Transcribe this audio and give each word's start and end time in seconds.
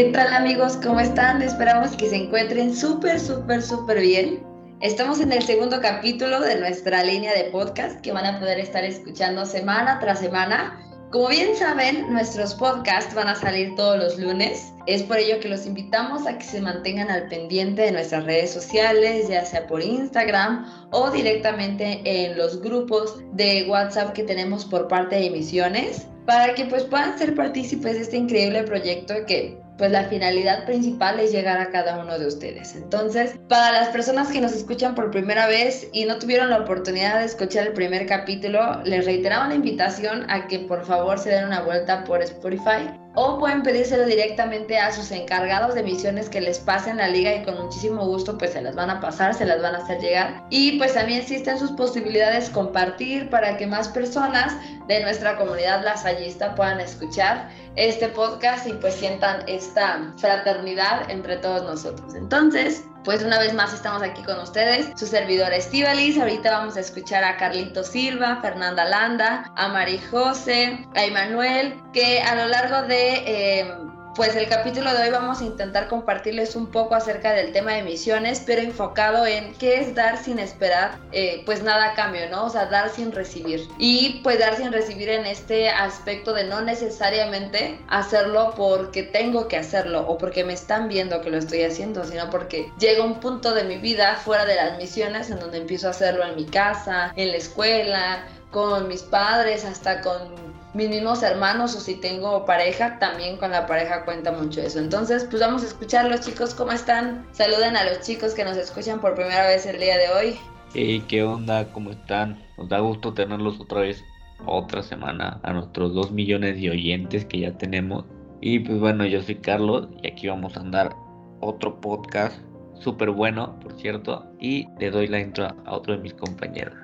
¿Qué 0.00 0.12
tal 0.12 0.32
amigos? 0.32 0.78
¿Cómo 0.82 0.98
están? 0.98 1.42
Esperamos 1.42 1.90
que 1.90 2.08
se 2.08 2.16
encuentren 2.16 2.74
súper, 2.74 3.20
súper, 3.20 3.60
súper 3.60 4.00
bien. 4.00 4.42
Estamos 4.80 5.20
en 5.20 5.30
el 5.30 5.42
segundo 5.42 5.78
capítulo 5.82 6.40
de 6.40 6.58
nuestra 6.58 7.04
línea 7.04 7.34
de 7.34 7.50
podcast 7.50 8.00
que 8.00 8.10
van 8.10 8.24
a 8.24 8.40
poder 8.40 8.58
estar 8.60 8.82
escuchando 8.82 9.44
semana 9.44 9.98
tras 10.00 10.20
semana. 10.20 10.80
Como 11.10 11.28
bien 11.28 11.54
saben, 11.54 12.10
nuestros 12.10 12.54
podcasts 12.54 13.14
van 13.14 13.28
a 13.28 13.34
salir 13.34 13.74
todos 13.74 13.98
los 13.98 14.18
lunes. 14.18 14.72
Es 14.86 15.02
por 15.02 15.18
ello 15.18 15.38
que 15.38 15.50
los 15.50 15.66
invitamos 15.66 16.26
a 16.26 16.38
que 16.38 16.44
se 16.46 16.62
mantengan 16.62 17.10
al 17.10 17.28
pendiente 17.28 17.82
de 17.82 17.92
nuestras 17.92 18.24
redes 18.24 18.50
sociales, 18.50 19.28
ya 19.28 19.44
sea 19.44 19.66
por 19.66 19.82
Instagram 19.82 20.64
o 20.92 21.10
directamente 21.10 22.00
en 22.06 22.38
los 22.38 22.62
grupos 22.62 23.18
de 23.32 23.66
WhatsApp 23.68 24.14
que 24.14 24.22
tenemos 24.22 24.64
por 24.64 24.88
parte 24.88 25.16
de 25.16 25.26
emisiones, 25.26 26.06
para 26.24 26.54
que 26.54 26.64
pues 26.64 26.84
puedan 26.84 27.18
ser 27.18 27.34
partícipes 27.34 27.96
de 27.96 28.00
este 28.00 28.16
increíble 28.16 28.62
proyecto 28.62 29.12
que 29.26 29.60
pues 29.80 29.92
la 29.92 30.04
finalidad 30.04 30.66
principal 30.66 31.18
es 31.20 31.32
llegar 31.32 31.58
a 31.58 31.70
cada 31.70 31.98
uno 31.98 32.18
de 32.18 32.26
ustedes. 32.26 32.76
Entonces, 32.76 33.36
para 33.48 33.72
las 33.72 33.88
personas 33.88 34.28
que 34.28 34.38
nos 34.38 34.52
escuchan 34.52 34.94
por 34.94 35.10
primera 35.10 35.46
vez 35.46 35.88
y 35.94 36.04
no 36.04 36.18
tuvieron 36.18 36.50
la 36.50 36.58
oportunidad 36.58 37.18
de 37.18 37.24
escuchar 37.24 37.68
el 37.68 37.72
primer 37.72 38.04
capítulo, 38.04 38.82
les 38.84 39.06
reiteramos 39.06 39.48
la 39.48 39.54
invitación 39.54 40.30
a 40.30 40.48
que 40.48 40.58
por 40.58 40.84
favor 40.84 41.18
se 41.18 41.30
den 41.30 41.46
una 41.46 41.62
vuelta 41.62 42.04
por 42.04 42.20
Spotify 42.20 42.90
o 43.14 43.38
pueden 43.38 43.62
pedírselo 43.62 44.06
directamente 44.06 44.78
a 44.78 44.92
sus 44.92 45.10
encargados 45.10 45.74
de 45.74 45.82
misiones 45.82 46.28
que 46.28 46.40
les 46.40 46.58
pasen 46.58 46.98
la 46.98 47.08
liga 47.08 47.34
y 47.34 47.44
con 47.44 47.60
muchísimo 47.60 48.06
gusto 48.06 48.38
pues 48.38 48.52
se 48.52 48.62
las 48.62 48.74
van 48.74 48.90
a 48.90 49.00
pasar, 49.00 49.34
se 49.34 49.44
las 49.44 49.60
van 49.60 49.74
a 49.74 49.78
hacer 49.78 50.00
llegar 50.00 50.44
y 50.50 50.78
pues 50.78 50.94
también 50.94 51.20
existen 51.20 51.58
sus 51.58 51.72
posibilidades 51.72 52.50
compartir 52.50 53.28
para 53.30 53.56
que 53.56 53.66
más 53.66 53.88
personas 53.88 54.54
de 54.86 55.00
nuestra 55.02 55.36
comunidad 55.36 55.84
lasallista 55.84 56.54
puedan 56.54 56.80
escuchar 56.80 57.50
este 57.76 58.08
podcast 58.08 58.66
y 58.66 58.72
pues 58.74 58.94
sientan 58.94 59.42
esta 59.46 60.12
fraternidad 60.16 61.10
entre 61.10 61.36
todos 61.36 61.62
nosotros. 61.62 62.14
Entonces, 62.14 62.84
pues 63.04 63.22
una 63.22 63.38
vez 63.38 63.54
más 63.54 63.72
estamos 63.72 64.02
aquí 64.02 64.22
con 64.22 64.38
ustedes, 64.40 64.90
su 64.98 65.06
servidora 65.06 65.56
Estivalis. 65.56 66.18
Ahorita 66.18 66.50
vamos 66.50 66.76
a 66.76 66.80
escuchar 66.80 67.24
a 67.24 67.36
Carlito 67.36 67.82
Silva, 67.82 68.40
Fernanda 68.42 68.84
Landa, 68.84 69.50
a 69.56 69.68
Mari 69.68 69.98
José, 70.10 70.86
a 70.94 71.04
Emanuel, 71.04 71.80
que 71.92 72.20
a 72.20 72.34
lo 72.34 72.48
largo 72.48 72.86
de 72.86 73.22
eh, 73.26 73.74
pues 74.16 74.34
el 74.34 74.48
capítulo 74.48 74.92
de 74.92 75.04
hoy 75.04 75.10
vamos 75.10 75.40
a 75.40 75.44
intentar 75.44 75.86
compartirles 75.88 76.56
un 76.56 76.66
poco 76.66 76.94
acerca 76.94 77.32
del 77.32 77.52
tema 77.52 77.72
de 77.72 77.82
misiones, 77.82 78.42
pero 78.44 78.60
enfocado 78.60 79.24
en 79.24 79.54
qué 79.54 79.80
es 79.80 79.94
dar 79.94 80.22
sin 80.22 80.38
esperar, 80.38 80.98
eh, 81.12 81.42
pues 81.46 81.62
nada 81.62 81.92
a 81.92 81.94
cambio, 81.94 82.28
¿no? 82.28 82.46
O 82.46 82.50
sea, 82.50 82.66
dar 82.66 82.90
sin 82.90 83.12
recibir. 83.12 83.68
Y 83.78 84.20
pues 84.22 84.38
dar 84.38 84.56
sin 84.56 84.72
recibir 84.72 85.08
en 85.10 85.26
este 85.26 85.70
aspecto 85.70 86.32
de 86.32 86.44
no 86.44 86.60
necesariamente 86.60 87.78
hacerlo 87.88 88.54
porque 88.56 89.04
tengo 89.04 89.48
que 89.48 89.56
hacerlo 89.56 90.06
o 90.08 90.18
porque 90.18 90.44
me 90.44 90.54
están 90.54 90.88
viendo 90.88 91.20
que 91.20 91.30
lo 91.30 91.38
estoy 91.38 91.62
haciendo, 91.62 92.04
sino 92.04 92.30
porque 92.30 92.70
llega 92.78 93.04
un 93.04 93.20
punto 93.20 93.54
de 93.54 93.64
mi 93.64 93.78
vida 93.78 94.16
fuera 94.16 94.44
de 94.44 94.56
las 94.56 94.76
misiones 94.76 95.30
en 95.30 95.38
donde 95.38 95.58
empiezo 95.58 95.86
a 95.86 95.90
hacerlo 95.90 96.24
en 96.24 96.36
mi 96.36 96.46
casa, 96.46 97.12
en 97.16 97.30
la 97.30 97.36
escuela, 97.36 98.24
con 98.50 98.88
mis 98.88 99.02
padres, 99.02 99.64
hasta 99.64 100.00
con 100.00 100.50
mis 100.74 100.88
mismos 100.88 101.22
hermanos 101.22 101.74
o 101.74 101.80
si 101.80 101.94
tengo 101.94 102.44
pareja, 102.44 102.98
también 102.98 103.36
con 103.36 103.50
la 103.50 103.66
pareja 103.66 104.04
cuenta 104.04 104.32
mucho 104.32 104.60
eso. 104.60 104.78
Entonces, 104.78 105.26
pues 105.28 105.40
vamos 105.40 105.62
a 105.62 105.66
escuchar 105.66 106.06
los 106.06 106.20
chicos, 106.20 106.54
¿cómo 106.54 106.72
están? 106.72 107.26
Saluden 107.32 107.76
a 107.76 107.84
los 107.84 108.00
chicos 108.00 108.34
que 108.34 108.44
nos 108.44 108.56
escuchan 108.56 109.00
por 109.00 109.14
primera 109.14 109.46
vez 109.46 109.66
el 109.66 109.78
día 109.80 109.98
de 109.98 110.08
hoy. 110.10 110.36
Hey, 110.74 111.02
¿qué 111.08 111.24
onda? 111.24 111.70
¿Cómo 111.72 111.90
están? 111.90 112.40
Nos 112.56 112.68
da 112.68 112.78
gusto 112.78 113.12
tenerlos 113.12 113.58
otra 113.58 113.80
vez, 113.80 114.04
otra 114.46 114.82
semana, 114.82 115.40
a 115.42 115.52
nuestros 115.52 115.94
dos 115.94 116.12
millones 116.12 116.60
de 116.60 116.70
oyentes 116.70 117.24
que 117.24 117.40
ya 117.40 117.52
tenemos. 117.58 118.04
Y 118.40 118.60
pues 118.60 118.78
bueno, 118.78 119.04
yo 119.04 119.20
soy 119.22 119.36
Carlos 119.36 119.88
y 120.02 120.06
aquí 120.06 120.28
vamos 120.28 120.56
a 120.56 120.60
andar 120.60 120.94
otro 121.40 121.80
podcast 121.80 122.38
súper 122.80 123.10
bueno, 123.10 123.58
por 123.60 123.78
cierto. 123.78 124.26
Y 124.38 124.68
le 124.78 124.90
doy 124.90 125.08
la 125.08 125.20
intro 125.20 125.48
a 125.66 125.72
otro 125.72 125.94
de 125.94 126.02
mis 126.02 126.14
compañeros. 126.14 126.74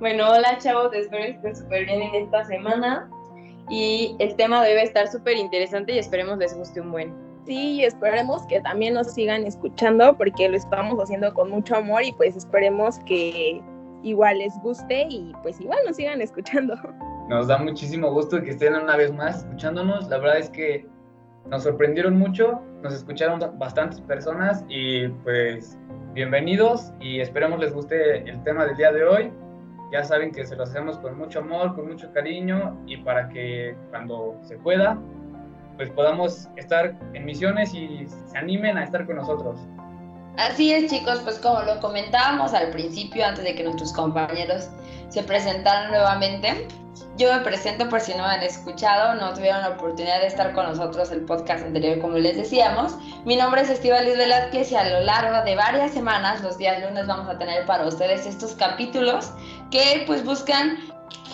Bueno, 0.00 0.28
hola 0.28 0.58
chavos, 0.58 0.92
espero 0.92 1.24
que 1.24 1.30
estén 1.30 1.56
súper 1.56 1.84
bien 1.86 2.02
en 2.02 2.14
esta 2.16 2.44
semana 2.44 3.08
y 3.70 4.16
el 4.18 4.34
tema 4.34 4.62
debe 4.64 4.82
estar 4.82 5.06
súper 5.06 5.36
interesante 5.36 5.92
y 5.94 5.98
esperemos 5.98 6.36
les 6.38 6.54
guste 6.56 6.80
un 6.80 6.90
buen. 6.90 7.14
Sí, 7.46 7.84
esperemos 7.84 8.44
que 8.48 8.60
también 8.60 8.94
nos 8.94 9.14
sigan 9.14 9.44
escuchando 9.44 10.16
porque 10.16 10.48
lo 10.48 10.56
estamos 10.56 10.98
haciendo 10.98 11.32
con 11.32 11.48
mucho 11.48 11.76
amor 11.76 12.02
y 12.02 12.12
pues 12.12 12.36
esperemos 12.36 12.98
que 13.06 13.62
igual 14.02 14.38
les 14.38 14.58
guste 14.62 15.06
y 15.08 15.32
pues 15.42 15.60
igual 15.60 15.78
nos 15.86 15.96
sigan 15.96 16.20
escuchando. 16.20 16.74
Nos 17.28 17.46
da 17.46 17.56
muchísimo 17.56 18.12
gusto 18.12 18.42
que 18.42 18.50
estén 18.50 18.74
una 18.74 18.98
vez 18.98 19.10
más 19.10 19.38
escuchándonos. 19.38 20.08
La 20.08 20.18
verdad 20.18 20.40
es 20.40 20.50
que 20.50 20.86
nos 21.48 21.62
sorprendieron 21.62 22.18
mucho, 22.18 22.60
nos 22.82 22.92
escucharon 22.92 23.40
bastantes 23.58 23.98
personas 24.02 24.62
y 24.68 25.08
pues 25.08 25.78
bienvenidos 26.12 26.92
y 27.00 27.20
esperemos 27.20 27.60
les 27.60 27.72
guste 27.72 28.28
el 28.28 28.42
tema 28.42 28.66
del 28.66 28.76
día 28.76 28.92
de 28.92 29.04
hoy 29.04 29.32
ya 29.94 30.02
saben 30.02 30.32
que 30.32 30.44
se 30.44 30.56
lo 30.56 30.64
hacemos 30.64 30.98
con 30.98 31.16
mucho 31.16 31.38
amor, 31.38 31.76
con 31.76 31.86
mucho 31.86 32.12
cariño 32.12 32.76
y 32.84 32.96
para 32.96 33.28
que 33.28 33.76
cuando 33.90 34.36
se 34.42 34.56
pueda, 34.58 34.98
pues 35.76 35.88
podamos 35.90 36.48
estar 36.56 36.96
en 37.12 37.24
misiones 37.24 37.72
y 37.72 38.04
se 38.08 38.36
animen 38.36 38.76
a 38.76 38.82
estar 38.82 39.06
con 39.06 39.14
nosotros. 39.14 39.60
Así 40.36 40.72
es 40.72 40.90
chicos, 40.90 41.20
pues 41.20 41.38
como 41.38 41.62
lo 41.62 41.78
comentábamos 41.78 42.54
al 42.54 42.70
principio, 42.70 43.24
antes 43.24 43.44
de 43.44 43.54
que 43.54 43.62
nuestros 43.62 43.92
compañeros 43.92 44.68
se 45.10 45.22
presentaran 45.22 45.92
nuevamente, 45.92 46.66
yo 47.16 47.32
me 47.32 47.40
presento 47.40 47.88
por 47.88 48.00
si 48.00 48.12
no 48.14 48.24
me 48.24 48.34
han 48.34 48.42
escuchado, 48.42 49.14
no 49.14 49.32
tuvieron 49.34 49.60
la 49.60 49.70
oportunidad 49.70 50.20
de 50.20 50.26
estar 50.26 50.52
con 50.52 50.66
nosotros 50.66 51.12
el 51.12 51.20
podcast 51.22 51.64
anterior, 51.64 52.00
como 52.00 52.18
les 52.18 52.36
decíamos. 52.36 52.96
Mi 53.24 53.36
nombre 53.36 53.62
es 53.62 53.68
Liz 53.68 54.18
Velázquez 54.18 54.72
y 54.72 54.76
a 54.76 54.84
lo 54.88 55.00
largo 55.00 55.44
de 55.44 55.54
varias 55.54 55.92
semanas, 55.92 56.42
los 56.42 56.58
días 56.58 56.82
lunes, 56.82 57.06
vamos 57.06 57.28
a 57.28 57.38
tener 57.38 57.66
para 57.66 57.86
ustedes 57.86 58.26
estos 58.26 58.54
capítulos 58.54 59.32
que 59.74 60.04
pues 60.06 60.24
buscan 60.24 60.78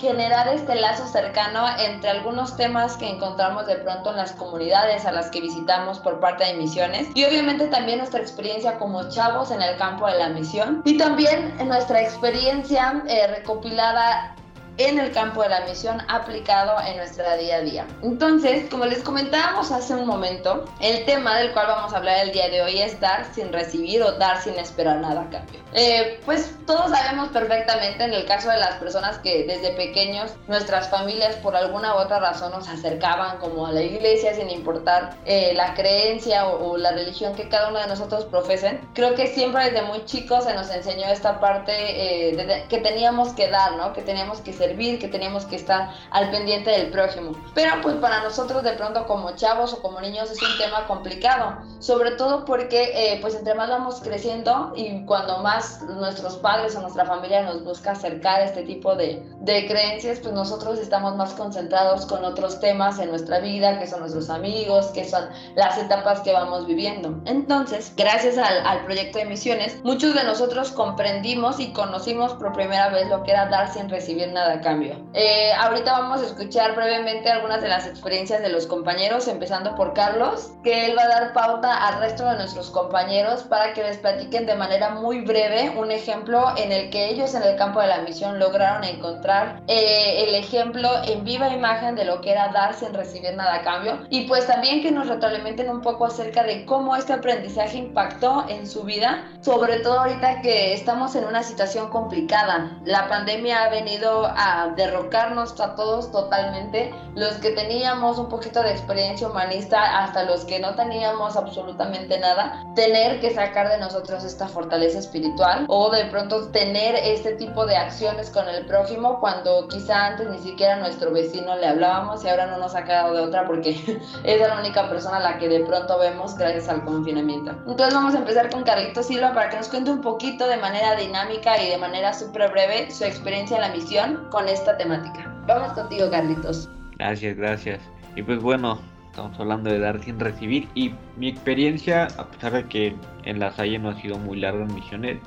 generar 0.01 0.49
este 0.49 0.75
lazo 0.75 1.07
cercano 1.07 1.67
entre 1.79 2.09
algunos 2.09 2.57
temas 2.57 2.97
que 2.97 3.07
encontramos 3.07 3.67
de 3.67 3.77
pronto 3.77 4.13
en 4.13 4.17
las 4.17 4.33
comunidades 4.33 5.05
a 5.05 5.13
las 5.13 5.31
que 5.31 5.43
visitamos 5.43 5.99
por 5.99 6.21
parte 6.21 6.47
de 6.47 6.55
misiones 6.55 7.09
y 7.15 7.25
obviamente 7.27 7.67
también 7.67 7.99
nuestra 7.99 8.19
experiencia 8.19 8.79
como 8.79 9.11
chavos 9.11 9.51
en 9.51 9.61
el 9.61 9.77
campo 9.77 10.07
de 10.07 10.17
la 10.17 10.31
misión 10.31 10.81
y 10.87 10.97
también 10.97 11.55
nuestra 11.67 12.01
experiencia 12.01 13.03
eh, 13.09 13.27
recopilada 13.27 14.35
en 14.79 14.99
el 14.99 15.13
campo 15.13 15.43
de 15.43 15.49
la 15.49 15.61
misión 15.67 16.01
aplicado 16.09 16.77
en 16.87 16.97
nuestra 16.97 17.37
día 17.37 17.57
a 17.57 17.61
día. 17.61 17.87
Entonces, 18.03 18.69
como 18.71 18.87
les 18.87 19.03
comentábamos 19.03 19.71
hace 19.71 19.95
un 19.95 20.07
momento, 20.07 20.65
el 20.81 21.05
tema 21.05 21.39
del 21.39 21.53
cual 21.53 21.67
vamos 21.69 21.93
a 21.93 21.99
hablar 21.99 22.19
el 22.27 22.33
día 22.33 22.49
de 22.49 22.63
hoy 22.63 22.81
es 22.81 22.99
dar 23.01 23.27
sin 23.35 23.53
recibir 23.53 24.03
o 24.03 24.13
dar 24.13 24.41
sin 24.43 24.59
esperar 24.59 24.99
nada 24.99 25.23
a 25.23 25.31
cambio. 25.31 25.61
Eh, 25.73 26.21
pues 26.25 26.53
todos 26.67 26.91
sabemos 26.91 27.29
perfectamente 27.29 28.05
en 28.05 28.13
el 28.13 28.25
caso 28.25 28.51
de 28.51 28.59
las 28.59 28.75
personas 28.77 29.19
que 29.19 29.45
desde 29.45 29.73
pequeños 29.73 30.33
nuestras 30.49 30.89
familias 30.89 31.37
por 31.37 31.55
alguna 31.55 31.95
u 31.95 31.99
otra 31.99 32.19
razón 32.19 32.51
nos 32.51 32.69
acercaban 32.69 33.39
como 33.39 33.67
a 33.67 33.73
la 33.73 33.83
iglesia 33.83 34.35
sin 34.35 34.51
importar 34.51 35.15
eh, 35.27 35.53
la 35.55 35.75
creencia 35.75 36.47
o, 36.47 36.77
la 36.77 36.93
religión 36.93 37.35
que 37.35 37.49
cada 37.49 37.69
uno 37.69 37.79
de 37.79 37.87
nosotros 37.87 38.25
profesen. 38.25 38.81
Creo 38.95 39.15
que 39.15 39.27
siempre 39.29 39.65
desde 39.65 39.83
muy 39.83 40.05
chicos 40.05 40.45
se 40.45 40.55
nos 40.55 40.71
enseñó 40.71 41.07
esta 41.07 41.39
parte 41.41 41.73
eh, 41.73 42.67
que 42.69 42.79
teníamos 42.79 43.33
que 43.35 43.49
dar, 43.49 43.73
¿no? 43.77 43.93
Que 43.93 44.03
teníamos 44.03 44.41
que 44.41 44.53
ser 44.61 44.99
que 44.99 45.09
teníamos 45.09 45.45
que 45.47 45.57
estar 45.57 45.91
al 46.11 46.31
pendiente 46.31 46.71
del 46.71 46.91
prójimo. 46.91 47.33
Pero 47.55 47.73
pues 47.83 47.97
para 47.97 48.23
nosotros 48.23 48.63
de 48.63 48.73
pronto 48.73 49.07
como 49.07 49.35
chavos 49.37 49.73
o 49.73 49.83
como 49.83 50.01
niños 50.01 50.31
es 50.31 50.41
un 50.43 50.59
tema 50.59 50.87
complicado, 50.87 51.57
sobre 51.79 52.13
todo 52.13 52.45
porque 52.45 52.93
eh, 52.95 53.19
pues 53.21 53.35
entre 53.35 53.55
más 53.55 53.69
vamos 53.69 54.01
creciendo 54.03 54.73
y 54.77 55.05
cuando 55.07 55.39
más 55.39 55.83
nuestros 55.83 56.37
padres 56.37 56.77
o 56.77 56.81
nuestra 56.81 57.05
familia 57.05 57.43
nos 57.43 57.65
busca 57.65 57.93
acercar 57.93 58.43
este 58.43 58.63
tipo 58.63 58.95
de, 58.95 59.23
de 59.41 59.67
creencias, 59.67 60.21
pues 60.21 60.35
nosotros 60.35 60.79
estamos 60.79 61.17
más 61.17 61.33
concentrados 61.35 62.07
con 62.07 62.25
otros 62.25 62.61
temas 62.61 62.99
en 62.99 63.11
nuestra 63.11 63.41
vida, 63.41 63.79
que 63.79 63.87
son 63.87 64.01
nuestros 64.01 64.31
amigos, 64.31 64.87
que 64.89 65.05
son 65.05 65.29
las 65.55 65.79
etapas 65.79 66.21
que 66.21 66.33
vamos 66.33 66.67
viviendo. 66.67 67.21
Entonces, 67.27 67.93
gracias 67.97 68.39
al, 68.39 68.67
al 68.67 68.85
proyecto 68.85 69.19
de 69.19 69.25
misiones, 69.27 69.83
muchos 69.85 70.15
de 70.15 70.25
nosotros 70.25 70.71
comprendimos 70.71 71.61
y 71.61 71.73
conocimos 71.73 72.33
por 72.35 72.53
primera 72.53 72.89
vez 72.89 73.09
lo 73.09 73.23
que 73.23 73.33
era 73.33 73.47
dar 73.47 73.73
sin 73.73 73.89
recibir 73.89 74.33
nada 74.33 74.50
cambio. 74.59 74.97
Eh, 75.15 75.53
ahorita 75.53 75.93
vamos 75.93 76.23
a 76.23 76.27
escuchar 76.27 76.75
brevemente 76.75 77.31
algunas 77.31 77.63
de 77.63 77.69
las 77.69 77.87
experiencias 77.87 78.43
de 78.43 78.49
los 78.49 78.67
compañeros, 78.67 79.29
empezando 79.29 79.75
por 79.77 79.95
Carlos, 79.95 80.53
que 80.65 80.87
él 80.87 80.99
va 80.99 81.05
a 81.05 81.09
dar 81.09 81.33
pauta 81.33 81.87
al 81.87 82.01
resto 82.01 82.25
de 82.29 82.37
nuestros 82.37 82.71
compañeros 82.71 83.43
para 83.45 83.73
que 83.73 83.83
les 83.83 83.99
platiquen 83.99 84.47
de 84.47 84.57
manera 84.57 84.91
muy 84.91 85.21
breve 85.21 85.73
un 85.77 85.91
ejemplo 85.91 86.55
en 86.57 86.73
el 86.73 86.91
que 86.91 87.11
ellos 87.11 87.35
en 87.35 87.43
el 87.43 87.57
campo 87.57 87.81
de 87.81 87.87
la 87.87 88.01
misión 88.01 88.39
lograron 88.39 88.85
encontrar 88.85 89.61
eh, 89.69 90.25
el 90.27 90.35
ejemplo 90.35 90.89
en 91.07 91.25
viva 91.25 91.49
imagen 91.51 91.95
de 91.95 92.05
lo 92.05 92.21
que 92.21 92.33
era 92.33 92.49
dar 92.49 92.75
sin 92.75 92.95
recibir 92.95 93.35
nada 93.35 93.57
a 93.57 93.63
cambio 93.63 94.07
y 94.11 94.27
pues 94.27 94.47
también 94.47 94.83
que 94.83 94.91
nos 94.91 95.09
retroalimenten 95.09 95.69
un 95.69 95.83
poco 95.83 96.07
acerca 96.07 96.43
de 96.43 96.65
cómo 96.65 96.97
este 96.97 97.13
aprendizaje 97.13 97.79
impactó 97.79 98.47
en 98.49 98.67
su 98.67 98.83
vida, 98.83 99.25
sobre 99.41 99.81
todo 99.81 100.01
ahorita 100.01 100.41
que 100.43 100.73
estamos 100.73 101.15
en 101.15 101.25
una 101.25 101.43
situación 101.43 101.91
complicada. 101.91 102.79
La 102.85 103.09
pandemia 103.09 103.65
ha 103.65 103.69
venido 103.69 104.27
a 104.27 104.40
derrocarnos 104.77 105.61
a 105.61 105.75
todos 105.75 106.11
totalmente, 106.11 106.93
los 107.15 107.35
que 107.35 107.51
teníamos 107.51 108.19
un 108.19 108.29
poquito 108.29 108.63
de 108.63 108.71
experiencia 108.71 109.29
humanista 109.29 110.03
hasta 110.03 110.25
los 110.25 110.45
que 110.45 110.59
no 110.59 110.75
teníamos 110.75 111.37
absolutamente 111.37 112.19
nada, 112.19 112.65
tener 112.75 113.21
que 113.21 113.35
sacar 113.35 113.69
de 113.69 113.79
nosotros 113.79 114.25
esta 114.25 114.49
fortaleza 114.49 114.99
espiritual 114.99 115.67
o 115.69 115.91
de 115.91 116.05
pronto 116.07 116.49
tener 116.49 116.95
este 116.95 117.33
tipo 117.33 117.67
de 117.67 117.77
acciones 117.77 118.31
con 118.31 118.49
el 118.49 118.67
prójimo 118.67 119.21
cuando 119.21 119.69
quizá 119.69 120.07
antes 120.07 120.29
ni 120.29 120.39
siquiera 120.39 120.75
a 120.75 120.79
nuestro 120.79 121.13
vecino 121.13 121.57
le 121.57 121.67
hablábamos 121.67 122.25
y 122.25 122.29
ahora 122.29 122.47
no 122.47 122.59
nos 122.59 122.75
ha 122.75 122.85
quedado 122.85 123.15
de 123.15 123.21
otra 123.21 123.47
porque 123.47 123.71
es 124.25 124.41
la 124.41 124.59
única 124.59 124.89
persona 124.89 125.19
a 125.19 125.21
la 125.21 125.39
que 125.39 125.49
de 125.49 125.61
pronto 125.61 125.99
vemos 125.99 126.35
gracias 126.37 126.69
al 126.69 126.85
confinamiento. 126.85 127.53
Entonces 127.67 127.95
vamos 127.95 128.15
a 128.15 128.19
empezar 128.19 128.51
con 128.51 128.63
Carlitos 128.63 129.07
Silva 129.07 129.33
para 129.33 129.51
que 129.51 129.57
nos 129.57 129.69
cuente 129.69 129.91
un 129.91 130.01
poquito 130.01 130.47
de 130.47 130.57
manera 130.57 130.97
dinámica 130.97 131.61
y 131.61 131.69
de 131.69 131.79
manera 131.79 132.13
súper 132.13 132.51
breve 132.51 132.91
su 132.91 133.05
experiencia 133.05 133.57
en 133.57 133.63
la 133.63 133.69
misión 133.69 134.30
con 134.31 134.49
esta 134.49 134.77
temática. 134.77 135.33
Vamos 135.47 135.73
contigo, 135.73 136.11
Carlitos. 136.11 136.69
Gracias, 136.99 137.37
gracias. 137.37 137.81
Y 138.17 138.23
pues 138.23 138.41
bueno, 138.41 138.79
estamos 139.07 139.39
hablando 139.39 139.71
de 139.71 139.79
dar 139.79 140.03
sin 140.03 140.19
recibir 140.19 140.69
y 140.75 140.95
mi 141.17 141.29
experiencia, 141.29 142.09
a 142.17 142.27
pesar 142.27 142.53
de 142.53 142.65
que 142.67 142.97
en 143.25 143.41
la 143.41 143.53
Salle 143.53 143.79
no 143.79 143.91
ha 143.91 144.01
sido 144.01 144.19
muy 144.19 144.39
larga 144.41 144.65
en 144.65 144.75
misiones, 144.75 145.19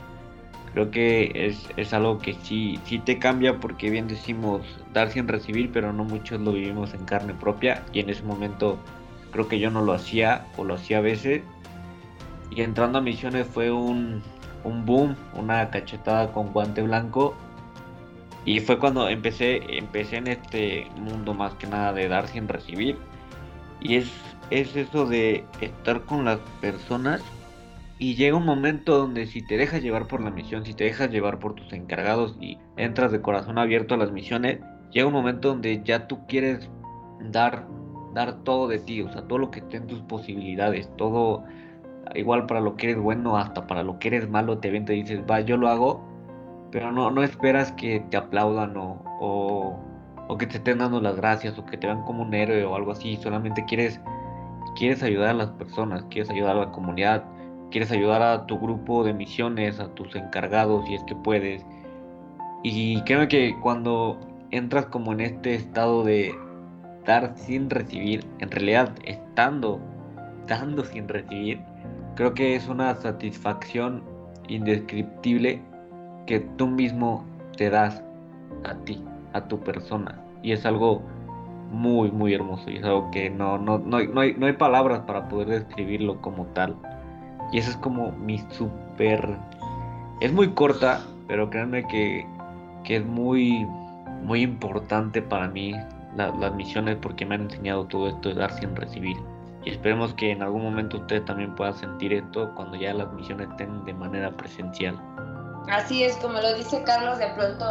creo 0.74 0.90
que 0.90 1.32
es, 1.34 1.70
es, 1.78 1.94
algo 1.94 2.18
que 2.20 2.34
sí, 2.34 2.80
sí 2.86 3.00
te 3.00 3.20
cambia 3.20 3.60
porque 3.60 3.90
bien 3.90 4.08
decimos 4.08 4.62
dar 4.94 5.10
sin 5.10 5.28
recibir, 5.28 5.72
pero 5.72 5.94
no 5.94 6.04
muchos 6.04 6.42
lo 6.42 6.54
vivimos 6.54 6.94
en 6.94 7.06
carne 7.06 7.34
propia 7.34 7.84
y 7.94 8.00
en 8.00 8.10
ese 8.10 8.24
momento 8.24 8.80
creo 9.32 9.48
que 9.48 9.60
yo 9.60 9.70
no 9.70 9.82
lo 9.82 9.94
hacía 9.94 10.46
o 10.58 10.64
lo 10.64 10.76
hacía 10.76 11.00
a 11.00 11.02
veces 11.02 11.42
y 12.50 12.62
entrando 12.62 13.00
a 13.00 13.02
misiones 13.02 13.48
fue 13.48 13.72
un, 13.72 14.22
un 14.64 14.86
boom, 14.86 15.16
una 15.36 15.70
cachetada 15.70 16.32
con 16.32 16.54
guante 16.54 16.82
blanco 16.82 17.36
y 18.45 18.60
fue 18.60 18.78
cuando 18.78 19.07
empecé, 19.07 19.78
empecé 19.78 20.18
en 20.18 20.28
este 20.28 20.88
mundo 20.98 21.34
más 21.34 21.54
que 21.56 21.68
nada 21.68 21.94
de 21.94 22.07
dar 22.10 22.28
sin 22.28 22.48
recibir. 22.48 22.98
Y 23.80 23.95
es, 23.95 24.12
es 24.50 24.75
eso 24.75 25.06
de 25.06 25.45
estar 25.62 26.01
con 26.01 26.25
las 26.25 26.40
personas. 26.60 27.22
Y 28.00 28.16
llega 28.16 28.36
un 28.36 28.45
momento 28.45 28.98
donde 28.98 29.28
si 29.28 29.45
te 29.45 29.56
dejas 29.56 29.81
llevar 29.81 30.07
por 30.07 30.22
la 30.22 30.30
misión, 30.30 30.66
si 30.66 30.74
te 30.74 30.84
dejas 30.84 31.10
llevar 31.10 31.40
por 31.40 31.54
tus 31.54 31.72
encargados 31.72 32.36
y 32.42 32.57
entras 32.75 33.12
de 33.13 33.22
corazón 33.22 33.57
abierto 33.57 33.94
a 33.94 33.98
las 33.98 34.12
misiones, 34.12 34.60
llega 34.92 35.07
un 35.07 35.13
momento 35.13 35.50
donde 35.50 35.81
ya 35.84 36.07
tú 36.07 36.25
quieres 36.28 36.69
dar, 37.22 37.66
dar 38.13 38.44
todo 38.44 38.68
de 38.68 38.80
ti, 38.80 39.01
o 39.01 39.12
sea, 39.12 39.22
todo 39.22 39.38
lo 39.38 39.51
que 39.51 39.60
esté 39.60 39.80
tus 39.80 40.01
posibilidades, 40.01 40.90
todo, 40.98 41.45
igual 42.13 42.45
para 42.45 42.60
lo 42.60 42.75
que 42.75 42.90
eres 42.90 43.01
bueno, 43.01 43.38
hasta 43.38 43.68
para 43.68 43.84
lo 43.84 44.00
que 44.00 44.10
eres 44.10 44.30
malo, 44.30 44.57
te 44.57 44.69
ven, 44.69 44.84
te 44.84 44.94
dices, 44.94 45.22
va, 45.30 45.40
yo 45.40 45.56
lo 45.56 45.69
hago, 45.69 46.12
pero 46.74 46.92
no, 46.92 47.10
no 47.12 47.24
esperas 47.24 47.72
que 47.74 48.02
te 48.10 48.18
aplaudan 48.18 48.75
o, 48.75 49.02
o, 49.22 49.80
o 50.28 50.38
que 50.38 50.48
te 50.48 50.58
estén 50.58 50.80
dando 50.80 51.00
las 51.00 51.16
gracias 51.16 51.58
o 51.58 51.66
que 51.66 51.78
te 51.78 51.88
vean 51.88 52.04
como 52.04 52.24
un 52.24 52.34
héroe 52.34 52.66
o 52.66 52.75
algo 52.75 52.92
así, 52.92 53.16
solamente 53.16 53.64
quieres, 53.64 54.02
quieres 54.75 55.02
ayudar 55.04 55.30
a 55.30 55.34
las 55.34 55.52
personas, 55.52 56.04
quieres 56.10 56.30
ayudar 56.30 56.58
a 56.58 56.66
la 56.66 56.72
comunidad 56.72 57.24
quieres 57.74 57.92
ayudar 57.92 58.22
a 58.22 58.46
tu 58.46 58.60
grupo 58.60 59.04
de 59.04 59.16
misiones, 59.16 59.80
a 59.80 59.88
tus 59.96 60.16
encargados, 60.16 60.86
si 60.86 60.94
es 60.94 61.04
que 61.06 61.16
puedes. 61.16 61.66
Y 62.62 63.02
creo 63.02 63.28
que 63.28 63.58
cuando 63.64 64.19
entras 64.52 64.86
como 64.86 65.12
en 65.12 65.22
este 65.22 65.56
estado 65.56 66.04
de 66.04 66.36
dar 67.04 67.34
sin 67.36 67.72
recibir, 67.72 68.28
en 68.40 68.52
realidad 68.52 68.94
estando 69.06 69.81
dando 70.46 70.86
sin 70.86 71.08
recibir, 71.08 71.60
creo 72.16 72.36
que 72.36 72.56
es 72.56 72.68
una 72.68 72.94
satisfacción 72.94 74.04
indescriptible 74.48 75.60
que 76.25 76.40
tú 76.40 76.68
mismo 76.68 77.24
te 77.58 77.70
das 77.70 78.04
a 78.64 78.74
ti, 78.86 79.04
a 79.34 79.42
tu 79.48 79.60
persona. 79.60 80.20
Y 80.42 80.52
es 80.52 80.66
algo 80.66 81.02
muy, 81.72 82.12
muy 82.12 82.34
hermoso. 82.34 82.70
Y 82.70 82.78
es 82.78 82.84
algo 82.84 83.10
que 83.12 83.30
no, 83.30 83.58
no, 83.58 83.80
no, 83.80 84.00
no, 84.00 84.22
hay, 84.22 84.34
no 84.36 84.46
hay 84.46 84.54
palabras 84.54 85.02
para 85.02 85.28
poder 85.28 85.48
describirlo 85.48 86.22
como 86.22 86.46
tal. 86.48 86.75
Y 87.52 87.58
esa 87.58 87.72
es 87.72 87.78
como 87.78 88.12
mi 88.12 88.40
super... 88.50 89.38
Es 90.22 90.31
muy 90.31 90.50
corta, 90.50 91.02
pero 91.28 91.50
créanme 91.50 91.86
que, 91.88 92.26
que 92.84 92.98
es 92.98 93.06
muy, 93.06 93.66
muy 94.24 94.42
importante 94.42 95.22
para 95.22 95.48
mí 95.48 95.74
las 96.16 96.54
misiones 96.56 96.98
porque 97.02 97.26
me 97.26 97.36
han 97.36 97.42
enseñado 97.42 97.86
todo 97.86 98.08
esto 98.08 98.30
de 98.30 98.36
dar 98.36 98.52
sin 98.52 98.76
recibir. 98.76 99.18
Y 99.66 99.72
esperemos 99.72 100.14
que 100.14 100.31
en 100.31 100.42
algún 100.42 100.62
momento 100.62 100.98
ustedes 100.98 101.26
también 101.26 101.56
puedan 101.56 101.74
sentir 101.74 102.14
esto 102.14 102.54
cuando 102.56 102.76
ya 102.76 102.94
las 102.94 103.12
misiones 103.14 103.50
estén 103.50 103.84
de 103.86 103.94
manera 103.94 104.31
presencial. 104.31 105.00
Así 105.69 106.04
es, 106.04 106.15
como 106.18 106.39
lo 106.39 106.54
dice 106.56 106.83
Carlos, 106.83 107.18
de 107.19 107.27
pronto 107.27 107.65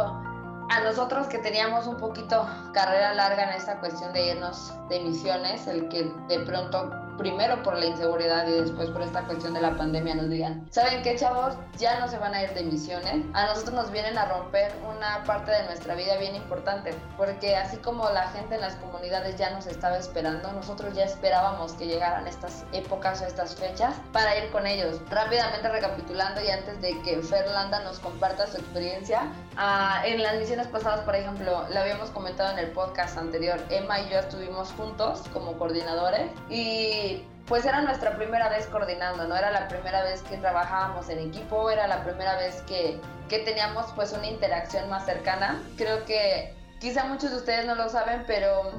a 0.69 0.79
nosotros 0.83 1.27
que 1.27 1.37
teníamos 1.37 1.85
un 1.87 1.97
poquito 1.97 2.47
carrera 2.73 3.13
larga 3.13 3.43
en 3.43 3.49
esta 3.49 3.79
cuestión 3.79 4.13
de 4.13 4.31
irnos 4.31 4.73
de 4.89 5.01
misiones, 5.01 5.67
el 5.67 5.87
que 5.89 6.11
de 6.27 6.39
pronto 6.39 6.91
primero 7.17 7.61
por 7.63 7.77
la 7.77 7.85
inseguridad 7.85 8.47
y 8.47 8.51
después 8.51 8.89
por 8.89 9.01
esta 9.01 9.23
cuestión 9.23 9.53
de 9.53 9.61
la 9.61 9.75
pandemia 9.75 10.15
nos 10.15 10.29
digan, 10.29 10.65
¿saben 10.71 11.01
qué 11.01 11.15
chavos? 11.15 11.55
Ya 11.77 11.99
no 11.99 12.07
se 12.07 12.17
van 12.17 12.33
a 12.33 12.43
ir 12.43 12.53
de 12.53 12.63
misiones. 12.63 13.25
A 13.33 13.45
nosotros 13.47 13.73
nos 13.73 13.91
vienen 13.91 14.17
a 14.17 14.25
romper 14.25 14.71
una 14.89 15.23
parte 15.23 15.51
de 15.51 15.63
nuestra 15.63 15.95
vida 15.95 16.17
bien 16.17 16.35
importante, 16.35 16.93
porque 17.17 17.55
así 17.55 17.77
como 17.77 18.09
la 18.09 18.29
gente 18.29 18.55
en 18.55 18.61
las 18.61 18.75
comunidades 18.75 19.37
ya 19.37 19.51
nos 19.51 19.67
estaba 19.67 19.97
esperando, 19.97 20.51
nosotros 20.53 20.93
ya 20.95 21.05
esperábamos 21.05 21.73
que 21.73 21.87
llegaran 21.87 22.27
estas 22.27 22.65
épocas 22.71 23.21
o 23.21 23.25
estas 23.25 23.55
fechas 23.55 23.95
para 24.11 24.37
ir 24.37 24.51
con 24.51 24.65
ellos. 24.65 24.99
Rápidamente 25.09 25.69
recapitulando 25.69 26.41
y 26.41 26.49
antes 26.49 26.81
de 26.81 26.99
que 27.01 27.21
Ferlanda 27.21 27.81
nos 27.81 27.99
comparta 27.99 28.47
su 28.47 28.57
experiencia, 28.57 29.31
ah, 29.57 30.01
en 30.05 30.21
las 30.21 30.37
misiones 30.37 30.67
pasadas, 30.67 31.01
por 31.01 31.15
ejemplo, 31.15 31.67
le 31.69 31.79
habíamos 31.79 32.09
comentado 32.09 32.51
en 32.51 32.59
el 32.59 32.71
podcast 32.71 33.17
anterior, 33.17 33.59
Emma 33.69 33.99
y 34.01 34.09
yo 34.09 34.19
estuvimos 34.19 34.71
juntos 34.73 35.23
como 35.33 35.57
coordinadores 35.57 36.31
y 36.49 37.02
pues 37.47 37.65
era 37.65 37.81
nuestra 37.81 38.15
primera 38.15 38.49
vez 38.49 38.67
coordinando, 38.67 39.27
¿no? 39.27 39.35
Era 39.35 39.51
la 39.51 39.67
primera 39.67 40.03
vez 40.03 40.21
que 40.23 40.37
trabajábamos 40.37 41.09
en 41.09 41.19
equipo, 41.19 41.69
era 41.69 41.87
la 41.87 42.03
primera 42.03 42.35
vez 42.37 42.61
que, 42.63 42.99
que 43.29 43.39
teníamos 43.39 43.91
pues 43.95 44.13
una 44.13 44.27
interacción 44.27 44.89
más 44.89 45.05
cercana. 45.05 45.61
Creo 45.77 46.05
que 46.05 46.55
quizá 46.79 47.05
muchos 47.05 47.31
de 47.31 47.37
ustedes 47.37 47.65
no 47.65 47.75
lo 47.75 47.89
saben, 47.89 48.23
pero 48.27 48.71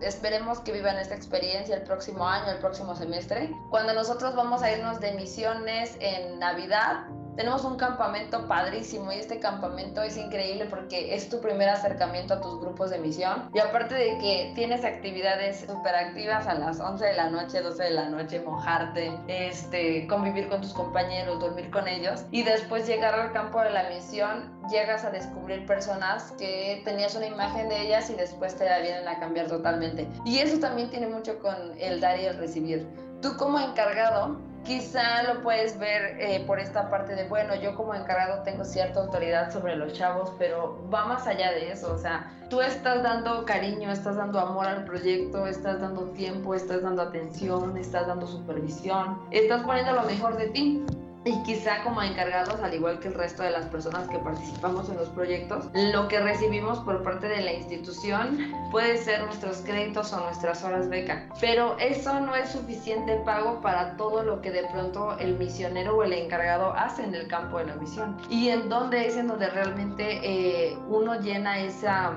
esperemos 0.00 0.60
que 0.60 0.72
vivan 0.72 0.96
esta 0.98 1.14
experiencia 1.14 1.76
el 1.76 1.82
próximo 1.82 2.26
año, 2.26 2.50
el 2.50 2.58
próximo 2.58 2.94
semestre. 2.94 3.50
Cuando 3.70 3.92
nosotros 3.92 4.34
vamos 4.34 4.62
a 4.62 4.70
irnos 4.70 5.00
de 5.00 5.12
misiones 5.12 5.96
en 6.00 6.38
Navidad, 6.38 7.06
tenemos 7.36 7.64
un 7.64 7.76
campamento 7.76 8.46
padrísimo 8.46 9.12
y 9.12 9.16
este 9.16 9.38
campamento 9.38 10.02
es 10.02 10.16
increíble 10.16 10.66
porque 10.66 11.14
es 11.14 11.28
tu 11.28 11.40
primer 11.40 11.68
acercamiento 11.68 12.34
a 12.34 12.40
tus 12.40 12.60
grupos 12.60 12.90
de 12.90 12.98
misión 12.98 13.48
y 13.54 13.58
aparte 13.58 13.94
de 13.94 14.18
que 14.18 14.52
tienes 14.54 14.84
actividades 14.84 15.60
súper 15.60 15.94
activas 15.94 16.46
a 16.46 16.54
las 16.54 16.80
11 16.80 17.04
de 17.04 17.14
la 17.14 17.30
noche, 17.30 17.60
12 17.60 17.82
de 17.82 17.90
la 17.90 18.08
noche, 18.08 18.40
mojarte, 18.40 19.12
este, 19.28 20.06
convivir 20.06 20.48
con 20.48 20.60
tus 20.60 20.72
compañeros, 20.72 21.40
dormir 21.40 21.70
con 21.70 21.88
ellos 21.88 22.24
y 22.30 22.42
después 22.42 22.86
llegar 22.86 23.14
al 23.14 23.32
campo 23.32 23.60
de 23.60 23.70
la 23.70 23.88
misión, 23.88 24.52
llegas 24.70 25.04
a 25.04 25.10
descubrir 25.10 25.66
personas 25.66 26.32
que 26.32 26.82
tenías 26.84 27.14
una 27.14 27.26
imagen 27.26 27.68
de 27.68 27.82
ellas 27.82 28.10
y 28.10 28.14
después 28.14 28.56
te 28.56 28.64
la 28.64 28.80
vienen 28.80 29.08
a 29.08 29.18
cambiar 29.18 29.46
totalmente. 29.48 30.08
Y 30.24 30.38
eso 30.38 30.58
también 30.58 30.90
tiene 30.90 31.06
mucho 31.06 31.38
con 31.38 31.56
el 31.78 32.00
dar 32.00 32.18
y 32.18 32.26
el 32.26 32.36
recibir. 32.38 32.86
Tú 33.20 33.36
como 33.36 33.58
encargado 33.58 34.38
quizá 34.64 35.22
lo 35.24 35.42
puedes 35.42 35.78
ver 35.78 36.16
eh, 36.20 36.44
por 36.46 36.60
esta 36.60 36.88
parte 36.88 37.14
de, 37.14 37.28
bueno, 37.28 37.54
yo 37.54 37.74
como 37.74 37.94
encargado 37.94 38.42
tengo 38.42 38.64
cierta 38.64 39.00
autoridad 39.00 39.52
sobre 39.52 39.76
los 39.76 39.92
chavos, 39.92 40.32
pero 40.38 40.78
va 40.92 41.06
más 41.06 41.26
allá 41.26 41.50
de 41.52 41.72
eso, 41.72 41.92
o 41.92 41.98
sea, 41.98 42.30
tú 42.48 42.60
estás 42.60 43.02
dando 43.02 43.44
cariño, 43.44 43.90
estás 43.90 44.16
dando 44.16 44.38
amor 44.38 44.66
al 44.66 44.84
proyecto, 44.84 45.46
estás 45.46 45.80
dando 45.80 46.10
tiempo, 46.10 46.54
estás 46.54 46.82
dando 46.82 47.02
atención, 47.02 47.76
estás 47.76 48.06
dando 48.06 48.26
supervisión, 48.26 49.20
estás 49.30 49.62
poniendo 49.64 49.92
lo 49.92 50.02
mejor 50.02 50.36
de 50.36 50.48
ti. 50.48 50.84
Y 51.24 51.40
quizá 51.44 51.84
como 51.84 52.02
encargados, 52.02 52.60
al 52.60 52.74
igual 52.74 52.98
que 52.98 53.08
el 53.08 53.14
resto 53.14 53.42
de 53.42 53.50
las 53.50 53.66
personas 53.66 54.08
que 54.08 54.18
participamos 54.18 54.88
en 54.88 54.96
los 54.96 55.08
proyectos, 55.10 55.66
lo 55.72 56.08
que 56.08 56.20
recibimos 56.20 56.80
por 56.80 57.02
parte 57.02 57.28
de 57.28 57.40
la 57.42 57.52
institución 57.52 58.52
puede 58.70 58.98
ser 58.98 59.22
nuestros 59.24 59.58
créditos 59.58 60.12
o 60.12 60.20
nuestras 60.20 60.64
horas 60.64 60.88
beca. 60.88 61.28
Pero 61.40 61.76
eso 61.78 62.18
no 62.20 62.34
es 62.34 62.48
suficiente 62.50 63.16
pago 63.24 63.60
para 63.60 63.96
todo 63.96 64.24
lo 64.24 64.40
que 64.40 64.50
de 64.50 64.64
pronto 64.72 65.16
el 65.18 65.38
misionero 65.38 65.96
o 65.96 66.02
el 66.02 66.12
encargado 66.12 66.72
hace 66.74 67.04
en 67.04 67.14
el 67.14 67.28
campo 67.28 67.58
de 67.58 67.66
la 67.66 67.76
misión. 67.76 68.16
Y 68.28 68.48
en 68.48 68.68
donde 68.68 69.06
es 69.06 69.16
en 69.16 69.28
donde 69.28 69.48
realmente 69.48 70.20
eh, 70.22 70.76
uno 70.88 71.20
llena 71.20 71.60
esa 71.60 72.14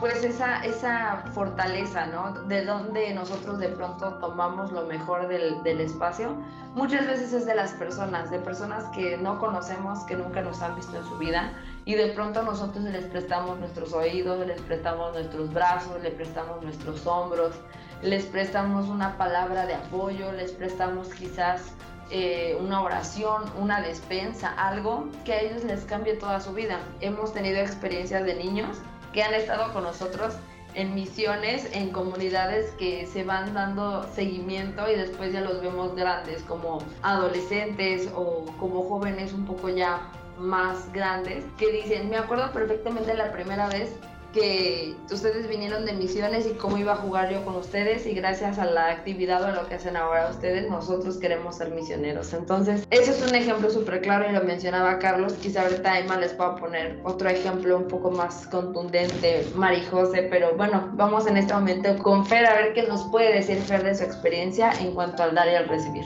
pues 0.00 0.22
esa, 0.22 0.64
esa 0.64 1.24
fortaleza, 1.32 2.06
¿no? 2.06 2.32
De 2.44 2.64
donde 2.64 3.12
nosotros 3.14 3.58
de 3.58 3.68
pronto 3.68 4.14
tomamos 4.14 4.70
lo 4.70 4.86
mejor 4.86 5.28
del, 5.28 5.62
del, 5.62 5.80
espacio, 5.80 6.36
muchas 6.74 7.06
veces 7.06 7.32
es 7.32 7.46
de 7.46 7.54
las 7.54 7.72
personas, 7.72 8.30
de 8.30 8.38
personas 8.38 8.84
que 8.94 9.16
no 9.16 9.38
conocemos, 9.38 10.00
que 10.04 10.16
nunca 10.16 10.40
nos 10.42 10.62
han 10.62 10.76
visto 10.76 10.96
en 10.96 11.04
su 11.04 11.18
vida, 11.18 11.52
y 11.84 11.94
de 11.94 12.08
pronto 12.08 12.42
nosotros 12.42 12.84
les 12.84 13.06
prestamos 13.06 13.58
nuestros 13.58 13.92
oídos, 13.92 14.46
les 14.46 14.60
prestamos 14.62 15.12
nuestros 15.14 15.52
brazos, 15.52 16.00
les 16.02 16.14
prestamos 16.14 16.62
nuestros 16.62 17.06
hombros, 17.06 17.54
les 18.02 18.24
prestamos 18.26 18.88
una 18.88 19.16
palabra 19.16 19.66
de 19.66 19.74
apoyo, 19.74 20.30
les 20.32 20.52
prestamos 20.52 21.08
quizás 21.08 21.72
eh, 22.10 22.56
una 22.60 22.82
oración, 22.82 23.42
una 23.58 23.80
despensa, 23.80 24.54
algo 24.56 25.08
que 25.24 25.32
a 25.32 25.40
ellos 25.40 25.64
les 25.64 25.84
cambie 25.84 26.14
toda 26.14 26.40
su 26.40 26.52
vida. 26.52 26.78
Hemos 27.00 27.32
tenido 27.32 27.58
experiencias 27.58 28.24
de 28.24 28.34
niños 28.34 28.78
que 29.18 29.24
han 29.24 29.34
estado 29.34 29.72
con 29.72 29.82
nosotros 29.82 30.32
en 30.74 30.94
misiones, 30.94 31.68
en 31.72 31.90
comunidades 31.90 32.70
que 32.78 33.04
se 33.04 33.24
van 33.24 33.52
dando 33.52 34.08
seguimiento 34.14 34.88
y 34.88 34.94
después 34.94 35.32
ya 35.32 35.40
los 35.40 35.60
vemos 35.60 35.96
grandes, 35.96 36.40
como 36.42 36.78
adolescentes 37.02 38.08
o 38.14 38.44
como 38.60 38.84
jóvenes 38.88 39.32
un 39.32 39.44
poco 39.44 39.70
ya 39.70 40.08
más 40.38 40.92
grandes, 40.92 41.44
que 41.58 41.72
dicen, 41.72 42.08
me 42.08 42.16
acuerdo 42.16 42.52
perfectamente 42.52 43.12
la 43.14 43.32
primera 43.32 43.66
vez 43.66 43.90
que 44.38 44.94
ustedes 45.10 45.48
vinieron 45.48 45.84
de 45.84 45.92
misiones 45.92 46.46
y 46.46 46.54
cómo 46.54 46.78
iba 46.78 46.92
a 46.92 46.96
jugar 46.96 47.30
yo 47.30 47.44
con 47.44 47.56
ustedes 47.56 48.06
y 48.06 48.14
gracias 48.14 48.58
a 48.58 48.64
la 48.64 48.90
actividad 48.90 49.42
o 49.42 49.46
a 49.46 49.52
lo 49.52 49.68
que 49.68 49.74
hacen 49.74 49.96
ahora 49.96 50.28
ustedes, 50.30 50.70
nosotros 50.70 51.18
queremos 51.18 51.56
ser 51.56 51.70
misioneros. 51.70 52.32
Entonces, 52.32 52.86
eso 52.90 53.12
es 53.12 53.28
un 53.28 53.34
ejemplo 53.34 53.70
súper 53.70 54.00
claro 54.00 54.28
y 54.28 54.32
lo 54.32 54.42
mencionaba 54.42 54.98
Carlos, 54.98 55.34
quizá 55.34 55.62
ahorita 55.62 55.98
Emma 55.98 56.18
les 56.18 56.32
pueda 56.32 56.56
poner 56.56 57.00
otro 57.04 57.28
ejemplo 57.28 57.76
un 57.76 57.88
poco 57.88 58.10
más 58.10 58.46
contundente, 58.48 59.46
Marijose, 59.54 60.22
pero 60.24 60.56
bueno, 60.56 60.90
vamos 60.94 61.26
en 61.26 61.36
este 61.36 61.54
momento 61.54 61.96
con 61.98 62.24
Fer 62.26 62.46
a 62.46 62.54
ver 62.54 62.72
qué 62.74 62.84
nos 62.84 63.04
puede 63.10 63.34
decir 63.34 63.58
Fer 63.58 63.82
de 63.82 63.94
su 63.94 64.04
experiencia 64.04 64.72
en 64.80 64.94
cuanto 64.94 65.22
al 65.22 65.34
dar 65.34 65.48
y 65.48 65.54
al 65.54 65.68
recibir. 65.68 66.04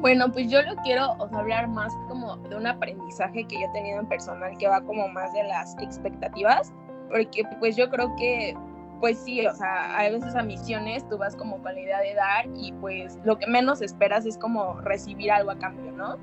Bueno, 0.00 0.32
pues 0.32 0.50
yo 0.50 0.62
lo 0.62 0.74
quiero 0.76 1.14
hablar 1.34 1.68
más 1.68 1.92
como 2.08 2.38
de 2.48 2.56
un 2.56 2.66
aprendizaje 2.66 3.44
que 3.44 3.60
yo 3.60 3.66
he 3.66 3.72
tenido 3.72 4.00
en 4.00 4.08
personal 4.08 4.56
que 4.56 4.66
va 4.66 4.80
como 4.80 5.08
más 5.08 5.30
de 5.34 5.44
las 5.44 5.76
expectativas 5.78 6.72
porque 7.10 7.44
pues 7.58 7.76
yo 7.76 7.90
creo 7.90 8.14
que 8.16 8.56
pues 9.00 9.18
sí, 9.18 9.46
o 9.46 9.54
sea, 9.54 9.96
a 9.98 10.10
veces 10.10 10.34
a 10.34 10.42
misiones 10.42 11.08
tú 11.08 11.16
vas 11.16 11.34
como 11.34 11.62
con 11.62 11.74
la 11.74 11.80
idea 11.80 12.00
de 12.00 12.14
dar 12.14 12.46
y 12.54 12.72
pues 12.72 13.18
lo 13.24 13.38
que 13.38 13.46
menos 13.46 13.80
esperas 13.80 14.26
es 14.26 14.36
como 14.36 14.78
recibir 14.82 15.32
algo 15.32 15.50
a 15.50 15.58
cambio, 15.58 15.90
¿no? 15.92 16.18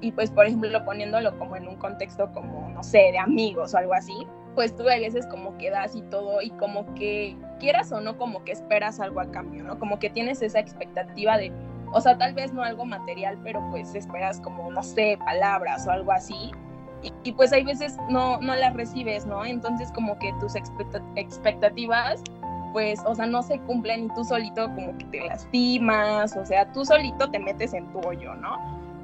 Y 0.00 0.12
pues 0.12 0.30
por 0.30 0.46
ejemplo 0.46 0.84
poniéndolo 0.84 1.38
como 1.38 1.56
en 1.56 1.68
un 1.68 1.76
contexto 1.76 2.32
como, 2.32 2.70
no 2.70 2.82
sé, 2.82 3.10
de 3.12 3.18
amigos 3.18 3.74
o 3.74 3.78
algo 3.78 3.92
así, 3.92 4.26
pues 4.54 4.74
tú 4.74 4.88
a 4.88 4.96
veces 4.96 5.26
como 5.26 5.56
que 5.58 5.70
das 5.70 5.94
y 5.94 6.02
todo 6.02 6.40
y 6.40 6.50
como 6.52 6.92
que 6.94 7.36
quieras 7.60 7.92
o 7.92 8.00
no 8.00 8.16
como 8.16 8.42
que 8.44 8.52
esperas 8.52 8.98
algo 8.98 9.20
a 9.20 9.30
cambio, 9.30 9.62
¿no? 9.62 9.78
Como 9.78 9.98
que 9.98 10.08
tienes 10.08 10.40
esa 10.40 10.58
expectativa 10.58 11.36
de, 11.36 11.52
o 11.92 12.00
sea, 12.00 12.16
tal 12.16 12.32
vez 12.32 12.52
no 12.54 12.62
algo 12.62 12.86
material, 12.86 13.38
pero 13.44 13.62
pues 13.70 13.94
esperas 13.94 14.40
como, 14.40 14.70
no 14.70 14.82
sé, 14.82 15.18
palabras 15.24 15.86
o 15.86 15.90
algo 15.90 16.12
así 16.12 16.50
y, 17.02 17.32
pues 17.32 17.52
hay 17.52 17.64
veces 17.64 17.96
no, 18.08 18.40
no 18.40 18.54
las 18.54 18.74
recibes, 18.74 19.26
¿no? 19.26 19.44
Entonces 19.44 19.90
como 19.92 20.18
que 20.18 20.32
tus 20.40 20.54
expectativas 20.54 22.22
pues, 22.72 23.00
o 23.04 23.14
sea, 23.14 23.26
no 23.26 23.42
se 23.42 23.58
cumplen 23.60 24.04
y 24.04 24.08
tú 24.14 24.24
solito 24.24 24.64
como 24.74 24.96
que 24.98 25.04
te 25.06 25.20
lastimas, 25.26 26.34
o 26.36 26.44
sea, 26.44 26.70
tú 26.72 26.84
solito 26.84 27.30
te 27.30 27.38
metes 27.38 27.74
en 27.74 27.90
tu 27.92 28.00
hoyo, 28.00 28.34
¿no? 28.36 28.56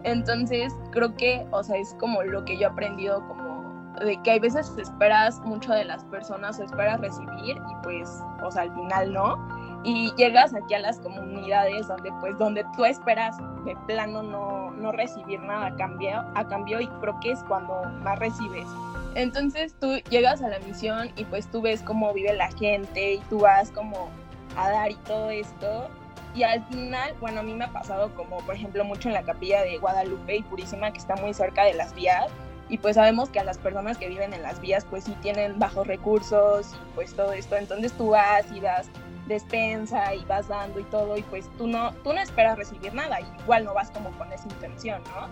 Entonces, 0.05 0.75
creo 0.91 1.15
que, 1.17 1.47
o 1.51 1.63
sea, 1.63 1.77
es 1.77 1.95
como 2.01 2.23
lo 2.23 2.45
que 2.45 2.57
yo 2.57 2.63
he 2.63 2.71
aprendido 2.71 3.27
como 3.29 3.59
de 4.05 4.17
que 4.23 4.31
hay 4.31 4.39
veces 4.39 4.73
esperas 4.79 5.41
mucho 5.41 5.73
de 5.73 5.85
las 5.85 6.05
personas 6.05 6.59
o 6.61 6.65
esperas 6.65 7.01
recibir 7.01 7.57
y 7.57 7.83
pues, 7.83 8.09
o 8.43 8.51
sea, 8.51 8.63
al 8.63 8.75
final 8.75 9.13
no 9.13 9.68
y 9.85 10.13
llegas 10.17 10.55
aquí 10.55 10.75
a 10.75 10.81
las 10.81 10.99
comunidades 10.99 11.87
donde 11.87 12.11
pues 12.21 12.37
donde 12.39 12.65
tú 12.77 12.85
esperas 12.85 13.37
de 13.65 13.77
plano 13.87 14.23
no, 14.23 14.71
no 14.73 14.93
recibir 14.93 15.41
nada 15.41 15.67
a 15.67 15.77
cambio, 15.77 16.25
a 16.35 16.47
cambio 16.47 16.81
y 16.81 16.89
creo 17.01 17.19
que 17.21 17.33
es 17.33 17.43
cuando 17.45 17.83
más 18.03 18.19
recibes. 18.19 18.67
Entonces 19.15 19.75
tú 19.81 19.97
llegas 20.11 20.43
a 20.43 20.49
la 20.49 20.59
misión 20.61 21.11
y 21.17 21.25
pues 21.25 21.47
tú 21.51 21.63
ves 21.63 21.83
cómo 21.83 22.13
vive 22.13 22.33
la 22.35 22.51
gente 22.53 23.15
y 23.15 23.19
tú 23.31 23.41
vas 23.41 23.71
como 23.71 24.09
a 24.57 24.71
dar 24.71 24.91
y 24.91 24.97
todo 24.97 25.31
esto. 25.31 25.89
Y 26.35 26.43
al 26.43 26.65
final, 26.67 27.15
bueno, 27.21 27.41
a 27.41 27.43
mí 27.43 27.55
me 27.55 27.65
ha 27.65 27.73
pasado 27.73 28.15
como 28.15 28.39
por 28.39 28.55
ejemplo 28.55 28.85
mucho 28.85 29.09
en 29.09 29.15
la 29.15 29.23
capilla 29.23 29.63
de 29.63 29.79
Guadalupe 29.79 30.37
y 30.37 30.43
Purísima 30.43 30.93
que 30.93 30.99
está 30.99 31.17
muy 31.17 31.35
cerca 31.35 31.65
de 31.65 31.75
las 31.75 31.95
vías. 31.95 32.27
Y 32.69 32.79
pues 32.79 32.97
sabemos 32.97 33.31
que 33.31 33.41
a 33.41 33.45
las 33.45 33.57
personas 33.57 33.97
que 33.97 34.09
viven 34.09 34.35
en 34.35 34.43
las 34.43 34.61
vías 34.61 34.85
pues 34.85 35.05
sí 35.05 35.17
tienen 35.23 35.59
bajos 35.59 35.87
recursos 35.87 36.75
y 36.75 36.95
pues 36.95 37.15
todo 37.15 37.33
esto. 37.33 37.57
Entonces 37.57 37.93
tú 37.93 38.11
vas 38.11 38.45
y 38.53 38.61
das 38.61 38.91
despensa 39.29 40.15
y 40.15 40.25
vas 40.25 40.49
dando 40.49 40.81
y 40.81 40.85
todo 40.85 41.17
y 41.17 41.23
pues 41.23 41.49
tú 41.57 41.67
no, 41.67 41.93
tú 42.03 42.13
no 42.13 42.21
esperas 42.21 42.59
recibir 42.59 42.93
nada, 42.95 43.21
igual 43.21 43.65
no 43.65 43.75
vas 43.75 43.91
como 43.91 44.11
con 44.13 44.33
esa 44.33 44.49
intención, 44.49 45.03
¿no? 45.05 45.29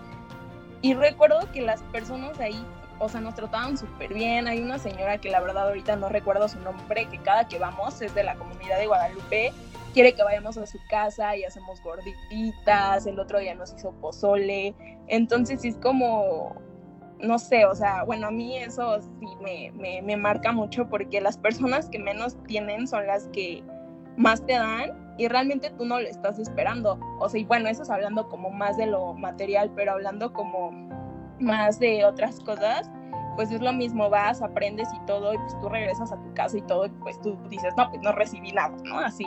Y 0.81 0.93
recuerdo 0.93 1.39
que 1.51 1.61
las 1.61 1.81
personas 1.83 2.39
ahí, 2.39 2.63
o 2.99 3.09
sea, 3.09 3.19
nos 3.19 3.35
trataban 3.35 3.77
súper 3.77 4.13
bien, 4.13 4.47
hay 4.47 4.61
una 4.61 4.77
señora 4.77 5.17
que 5.17 5.29
la 5.29 5.39
verdad 5.39 5.67
ahorita 5.67 5.95
no 5.95 6.07
recuerdo 6.07 6.47
su 6.47 6.59
nombre, 6.59 7.07
que 7.07 7.17
cada 7.17 7.47
que 7.47 7.57
vamos 7.57 8.01
es 8.01 8.13
de 8.13 8.23
la 8.23 8.35
comunidad 8.35 8.77
de 8.77 8.87
Guadalupe, 8.87 9.53
quiere 9.93 10.13
que 10.13 10.23
vayamos 10.23 10.57
a 10.57 10.67
su 10.67 10.77
casa 10.87 11.35
y 11.35 11.43
hacemos 11.43 11.81
gorditas, 11.81 13.07
el 13.07 13.19
otro 13.19 13.39
día 13.39 13.55
nos 13.55 13.73
hizo 13.73 13.91
pozole, 13.93 14.75
entonces 15.07 15.65
es 15.65 15.75
como, 15.77 16.55
no 17.19 17.39
sé, 17.39 17.65
o 17.65 17.73
sea, 17.73 18.03
bueno, 18.03 18.27
a 18.27 18.31
mí 18.31 18.57
eso 18.57 19.01
sí 19.01 19.27
me, 19.41 20.01
me 20.03 20.15
marca 20.15 20.51
mucho 20.51 20.87
porque 20.87 21.19
las 21.21 21.39
personas 21.39 21.89
que 21.89 21.97
menos 21.97 22.37
tienen 22.43 22.87
son 22.87 23.07
las 23.07 23.27
que 23.29 23.63
más 24.17 24.45
te 24.45 24.53
dan 24.53 24.91
y 25.17 25.27
realmente 25.27 25.69
tú 25.71 25.85
no 25.85 25.99
lo 25.99 26.07
estás 26.07 26.39
esperando. 26.39 26.99
O 27.19 27.29
sea, 27.29 27.39
y 27.39 27.45
bueno, 27.45 27.69
eso 27.69 27.83
es 27.83 27.89
hablando 27.89 28.27
como 28.27 28.49
más 28.49 28.77
de 28.77 28.87
lo 28.87 29.13
material, 29.13 29.71
pero 29.75 29.93
hablando 29.93 30.33
como 30.33 30.71
más 31.39 31.79
de 31.79 32.03
otras 32.03 32.39
cosas, 32.41 32.89
pues 33.35 33.51
es 33.51 33.61
lo 33.61 33.71
mismo, 33.71 34.09
vas, 34.09 34.41
aprendes 34.41 34.89
y 34.93 35.05
todo, 35.05 35.33
y 35.33 35.37
pues 35.37 35.59
tú 35.59 35.69
regresas 35.69 36.11
a 36.11 36.17
tu 36.17 36.33
casa 36.33 36.57
y 36.57 36.61
todo, 36.61 36.87
y 36.87 36.89
pues 36.89 37.21
tú 37.21 37.37
dices, 37.49 37.73
no, 37.77 37.89
pues 37.89 38.01
no 38.01 38.11
recibí 38.11 38.51
nada, 38.51 38.75
¿no? 38.83 38.99
Así. 38.99 39.25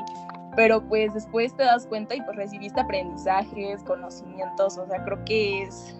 Pero 0.56 0.82
pues 0.82 1.14
después 1.14 1.54
te 1.56 1.62
das 1.62 1.87
cuenta 1.87 2.16
y 2.16 2.23
pues 2.23 2.37
recibiste 2.37 2.80
aprendizajes, 2.80 3.82
conocimientos, 3.85 4.78
o 4.78 4.87
sea, 4.87 5.02
creo 5.04 5.25
que 5.25 5.62
es... 5.62 5.97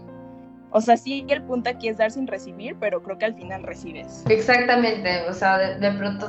O 0.73 0.81
sea, 0.81 0.97
sí, 0.97 1.25
el 1.29 1.43
punto 1.43 1.71
aquí 1.71 1.89
es 1.89 1.99
dar 1.99 2.13
sin 2.13 2.27
recibir, 2.29 2.77
pero 2.79 3.03
creo 3.03 3.19
que 3.19 3.25
al 3.25 3.35
final 3.35 3.63
recibes. 3.65 4.25
Exactamente, 4.29 5.29
o 5.29 5.33
sea, 5.33 5.59
de, 5.59 5.79
de 5.79 5.93
pronto 5.93 6.29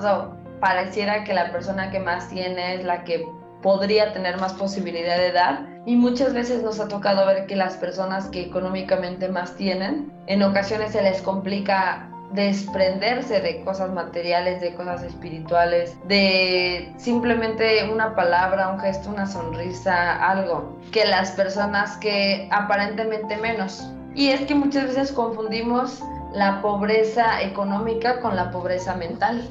pareciera 0.61 1.25
que 1.25 1.33
la 1.33 1.51
persona 1.51 1.91
que 1.91 1.99
más 1.99 2.29
tiene 2.29 2.75
es 2.75 2.85
la 2.85 3.03
que 3.03 3.27
podría 3.61 4.13
tener 4.13 4.39
más 4.39 4.53
posibilidad 4.53 5.17
de 5.17 5.33
dar 5.33 5.67
y 5.85 5.95
muchas 5.95 6.33
veces 6.33 6.63
nos 6.63 6.79
ha 6.79 6.87
tocado 6.87 7.25
ver 7.25 7.47
que 7.47 7.55
las 7.55 7.75
personas 7.75 8.27
que 8.27 8.43
económicamente 8.43 9.27
más 9.27 9.55
tienen, 9.55 10.11
en 10.27 10.43
ocasiones 10.43 10.91
se 10.91 11.01
les 11.01 11.21
complica 11.21 12.07
desprenderse 12.33 13.41
de 13.41 13.61
cosas 13.63 13.91
materiales, 13.91 14.61
de 14.61 14.73
cosas 14.75 15.03
espirituales, 15.03 15.97
de 16.07 16.93
simplemente 16.97 17.89
una 17.91 18.15
palabra, 18.15 18.69
un 18.69 18.79
gesto, 18.79 19.09
una 19.09 19.25
sonrisa, 19.25 20.29
algo, 20.29 20.77
que 20.91 21.05
las 21.05 21.31
personas 21.31 21.97
que 21.97 22.47
aparentemente 22.51 23.35
menos. 23.37 23.91
Y 24.15 24.29
es 24.29 24.41
que 24.41 24.55
muchas 24.55 24.85
veces 24.85 25.11
confundimos 25.11 26.01
la 26.33 26.61
pobreza 26.61 27.41
económica 27.41 28.21
con 28.21 28.37
la 28.37 28.51
pobreza 28.51 28.95
mental 28.95 29.41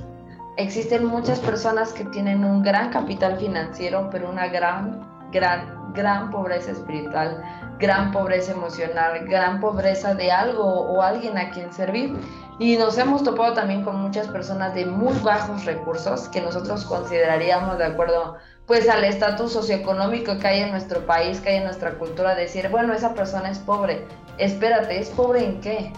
existen 0.61 1.05
muchas 1.05 1.41
personas 1.41 1.93
que 1.93 2.05
tienen 2.05 2.45
un 2.45 2.63
gran 2.63 2.91
capital 2.91 3.39
financiero, 3.39 4.09
pero 4.11 4.29
una 4.29 4.49
gran, 4.49 5.01
gran, 5.33 5.93
gran 5.93 6.31
pobreza 6.31 6.73
espiritual, 6.73 7.43
gran 7.79 8.13
pobreza 8.13 8.53
emocional, 8.53 9.27
gran 9.27 9.61
pobreza 9.61 10.15
de 10.15 10.31
algo 10.31 10.65
o 10.65 11.03
alguien 11.03 11.39
a 11.39 11.51
quien 11.51 11.73
servir. 11.73 12.17
Y 12.59 12.77
nos 12.77 12.99
hemos 12.99 13.25
topado 13.25 13.55
también 13.55 13.83
con 13.83 13.97
muchas 14.01 14.29
personas 14.29 14.75
de 14.75 14.85
muy 14.85 15.17
bajos 15.21 15.65
recursos 15.65 16.29
que 16.29 16.43
nosotros 16.43 16.85
consideraríamos 16.85 17.79
de 17.79 17.87
acuerdo 17.87 18.37
pues 18.67 18.89
al 18.89 19.03
estatus 19.03 19.53
socioeconómico 19.53 20.39
que 20.39 20.47
hay 20.47 20.61
en 20.61 20.71
nuestro 20.71 21.05
país, 21.05 21.41
que 21.41 21.49
hay 21.49 21.57
en 21.57 21.65
nuestra 21.65 21.93
cultura, 21.95 22.35
decir, 22.35 22.69
bueno, 22.69 22.93
esa 22.93 23.15
persona 23.15 23.51
es 23.51 23.59
pobre. 23.59 24.07
Espérate, 24.39 25.01
¿es 25.01 25.09
pobre 25.09 25.45
en 25.45 25.61
qué? 25.61 25.93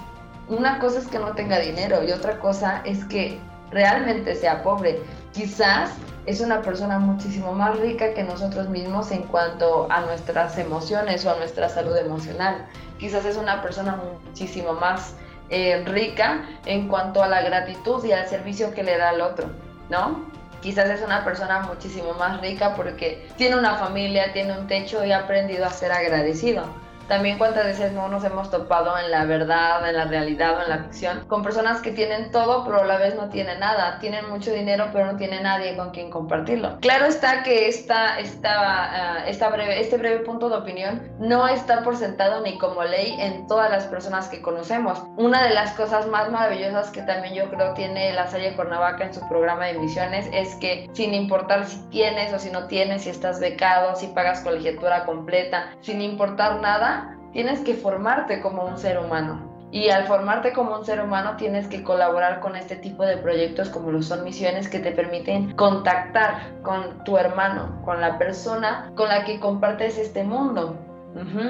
Una 0.48 0.78
cosa 0.78 1.00
es 1.00 1.08
que 1.08 1.18
no 1.18 1.32
tenga 1.32 1.58
dinero 1.58 2.02
y 2.02 2.12
otra 2.12 2.38
cosa 2.38 2.80
es 2.84 3.04
que 3.04 3.38
realmente 3.72 4.34
sea 4.34 4.62
pobre. 4.62 5.00
Quizás 5.32 5.90
es 6.26 6.40
una 6.40 6.62
persona 6.62 6.98
muchísimo 6.98 7.52
más 7.52 7.78
rica 7.78 8.14
que 8.14 8.22
nosotros 8.22 8.68
mismos 8.68 9.10
en 9.10 9.22
cuanto 9.24 9.86
a 9.90 10.02
nuestras 10.02 10.56
emociones 10.58 11.24
o 11.26 11.30
a 11.30 11.36
nuestra 11.36 11.68
salud 11.68 11.96
emocional. 11.96 12.66
Quizás 12.98 13.24
es 13.24 13.36
una 13.36 13.62
persona 13.62 13.96
muchísimo 13.96 14.74
más 14.74 15.14
eh, 15.50 15.82
rica 15.86 16.46
en 16.66 16.88
cuanto 16.88 17.22
a 17.22 17.28
la 17.28 17.42
gratitud 17.42 18.04
y 18.04 18.12
al 18.12 18.28
servicio 18.28 18.72
que 18.72 18.82
le 18.82 18.96
da 18.96 19.10
al 19.10 19.20
otro, 19.20 19.46
¿no? 19.90 20.30
Quizás 20.60 20.88
es 20.90 21.02
una 21.02 21.24
persona 21.24 21.60
muchísimo 21.60 22.14
más 22.14 22.40
rica 22.40 22.74
porque 22.76 23.28
tiene 23.36 23.56
una 23.56 23.74
familia, 23.74 24.32
tiene 24.32 24.56
un 24.56 24.68
techo 24.68 25.04
y 25.04 25.10
ha 25.10 25.18
aprendido 25.18 25.66
a 25.66 25.70
ser 25.70 25.90
agradecido 25.90 26.64
también 27.08 27.38
cuántas 27.38 27.64
veces 27.64 27.92
no 27.92 28.08
nos 28.08 28.24
hemos 28.24 28.50
topado 28.50 28.98
en 28.98 29.10
la 29.10 29.24
verdad, 29.24 29.88
en 29.88 29.96
la 29.96 30.04
realidad 30.04 30.58
o 30.58 30.62
en 30.62 30.68
la 30.68 30.78
ficción, 30.84 31.24
con 31.26 31.42
personas 31.42 31.80
que 31.80 31.92
tienen 31.92 32.30
todo 32.30 32.64
pero 32.64 32.82
a 32.82 32.84
la 32.84 32.98
vez 32.98 33.14
no 33.14 33.28
tienen 33.28 33.60
nada, 33.60 33.98
tienen 34.00 34.28
mucho 34.28 34.52
dinero 34.52 34.88
pero 34.92 35.06
no 35.06 35.16
tienen 35.16 35.44
nadie 35.44 35.76
con 35.76 35.90
quien 35.90 36.10
compartirlo. 36.10 36.78
Claro 36.80 37.06
está 37.06 37.42
que 37.42 37.68
esta, 37.68 38.18
esta, 38.18 39.22
uh, 39.24 39.28
esta 39.28 39.48
breve, 39.48 39.80
este 39.80 39.96
breve 39.96 40.24
punto 40.24 40.48
de 40.48 40.56
opinión 40.56 41.02
no 41.18 41.48
está 41.48 41.82
por 41.82 41.96
sentado 41.96 42.40
ni 42.42 42.58
como 42.58 42.82
ley 42.84 43.16
en 43.18 43.46
todas 43.46 43.70
las 43.70 43.84
personas 43.84 44.28
que 44.28 44.42
conocemos. 44.42 45.02
Una 45.16 45.42
de 45.42 45.54
las 45.54 45.72
cosas 45.72 46.06
más 46.06 46.30
maravillosas 46.30 46.90
que 46.90 47.02
también 47.02 47.34
yo 47.34 47.50
creo 47.50 47.74
tiene 47.74 48.12
la 48.12 48.26
Salle 48.28 48.54
Cuernavaca 48.54 49.04
en 49.04 49.14
su 49.14 49.26
programa 49.28 49.66
de 49.66 49.78
misiones 49.78 50.28
es 50.32 50.54
que 50.56 50.88
sin 50.92 51.14
importar 51.14 51.66
si 51.66 51.78
tienes 51.90 52.32
o 52.32 52.38
si 52.38 52.50
no 52.50 52.66
tienes, 52.66 53.02
si 53.02 53.10
estás 53.10 53.40
becado, 53.40 53.96
si 53.96 54.08
pagas 54.08 54.40
colegiatura 54.40 55.04
completa, 55.04 55.72
sin 55.80 56.00
importar 56.00 56.60
nada, 56.60 57.01
tienes 57.32 57.60
que 57.60 57.74
formarte 57.74 58.40
como 58.40 58.64
un 58.64 58.78
ser 58.78 58.98
humano. 58.98 59.50
Y 59.70 59.88
al 59.88 60.06
formarte 60.06 60.52
como 60.52 60.76
un 60.76 60.84
ser 60.84 61.00
humano 61.00 61.36
tienes 61.38 61.66
que 61.66 61.82
colaborar 61.82 62.40
con 62.40 62.56
este 62.56 62.76
tipo 62.76 63.04
de 63.04 63.16
proyectos 63.16 63.70
como 63.70 63.90
lo 63.90 64.02
son 64.02 64.22
misiones 64.22 64.68
que 64.68 64.80
te 64.80 64.92
permiten 64.92 65.52
contactar 65.54 66.60
con 66.62 67.02
tu 67.04 67.16
hermano, 67.16 67.80
con 67.82 68.02
la 68.02 68.18
persona 68.18 68.92
con 68.94 69.08
la 69.08 69.24
que 69.24 69.40
compartes 69.40 69.96
este 69.96 70.24
mundo. 70.24 70.76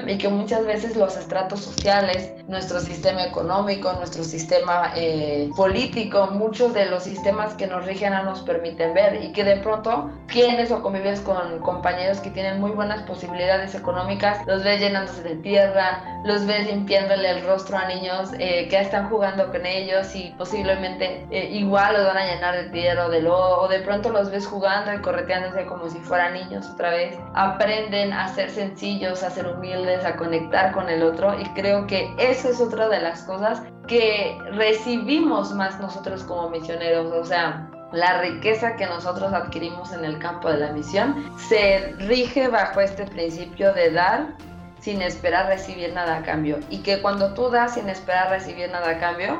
Y 0.07 0.17
que 0.17 0.27
muchas 0.27 0.65
veces 0.65 0.95
los 0.97 1.15
estratos 1.15 1.61
sociales, 1.61 2.31
nuestro 2.47 2.79
sistema 2.79 3.23
económico, 3.23 3.93
nuestro 3.93 4.23
sistema 4.23 4.91
eh, 4.95 5.49
político, 5.55 6.27
muchos 6.31 6.73
de 6.73 6.87
los 6.87 7.03
sistemas 7.03 7.53
que 7.53 7.67
nos 7.67 7.85
rigen 7.85 8.13
no 8.13 8.23
nos 8.23 8.41
permiten 8.41 8.93
ver 8.93 9.23
y 9.23 9.31
que 9.31 9.43
de 9.43 9.57
pronto 9.57 10.11
tienes 10.27 10.71
o 10.71 10.81
convives 10.81 11.21
con 11.21 11.59
compañeros 11.59 12.19
que 12.19 12.29
tienen 12.29 12.59
muy 12.59 12.71
buenas 12.71 13.03
posibilidades 13.03 13.73
económicas, 13.73 14.45
los 14.45 14.63
ves 14.63 14.81
llenándose 14.81 15.23
de 15.23 15.35
tierra, 15.37 16.21
los 16.25 16.45
ves 16.45 16.67
limpiándole 16.67 17.29
el 17.29 17.45
rostro 17.45 17.77
a 17.77 17.87
niños 17.87 18.31
eh, 18.39 18.67
que 18.69 18.79
están 18.79 19.09
jugando 19.09 19.49
con 19.51 19.65
ellos 19.65 20.13
y 20.15 20.33
posiblemente 20.37 21.25
eh, 21.31 21.49
igual 21.51 21.93
los 21.93 22.05
van 22.05 22.17
a 22.17 22.25
llenar 22.25 22.55
de 22.55 22.69
tierra 22.69 23.05
o 23.05 23.09
de 23.09 23.21
lodo, 23.21 23.61
o 23.61 23.67
de 23.67 23.79
pronto 23.79 24.09
los 24.09 24.29
ves 24.29 24.45
jugando 24.45 24.93
y 24.93 25.01
correteándose 25.01 25.65
como 25.65 25.89
si 25.89 25.99
fueran 25.99 26.33
niños 26.33 26.69
otra 26.69 26.89
vez. 26.89 27.17
Aprenden 27.33 28.11
a 28.13 28.27
ser 28.27 28.49
sencillos, 28.49 29.23
a 29.23 29.29
ser 29.29 29.52
humildes, 29.53 30.05
a 30.05 30.15
conectar 30.15 30.71
con 30.71 30.89
el 30.89 31.03
otro 31.03 31.39
y 31.39 31.45
creo 31.53 31.87
que 31.87 32.13
eso 32.17 32.49
es 32.49 32.59
otra 32.61 32.89
de 32.89 32.99
las 33.01 33.23
cosas 33.23 33.61
que 33.87 34.37
recibimos 34.51 35.53
más 35.53 35.79
nosotros 35.79 36.23
como 36.23 36.49
misioneros, 36.49 37.11
o 37.11 37.25
sea, 37.25 37.69
la 37.91 38.21
riqueza 38.21 38.75
que 38.75 38.87
nosotros 38.87 39.31
adquirimos 39.33 39.93
en 39.93 40.03
el 40.03 40.17
campo 40.17 40.49
de 40.49 40.57
la 40.57 40.71
misión 40.71 41.31
se 41.37 41.93
rige 41.99 42.47
bajo 42.47 42.81
este 42.81 43.05
principio 43.05 43.71
de 43.73 43.91
dar 43.91 44.35
sin 44.79 45.01
esperar 45.01 45.47
recibir 45.47 45.93
nada 45.93 46.17
a 46.17 46.23
cambio 46.23 46.59
y 46.69 46.79
que 46.79 47.01
cuando 47.01 47.33
tú 47.33 47.49
das 47.49 47.75
sin 47.75 47.87
esperar 47.89 48.29
recibir 48.31 48.69
nada 48.69 48.89
a 48.89 48.99
cambio, 48.99 49.37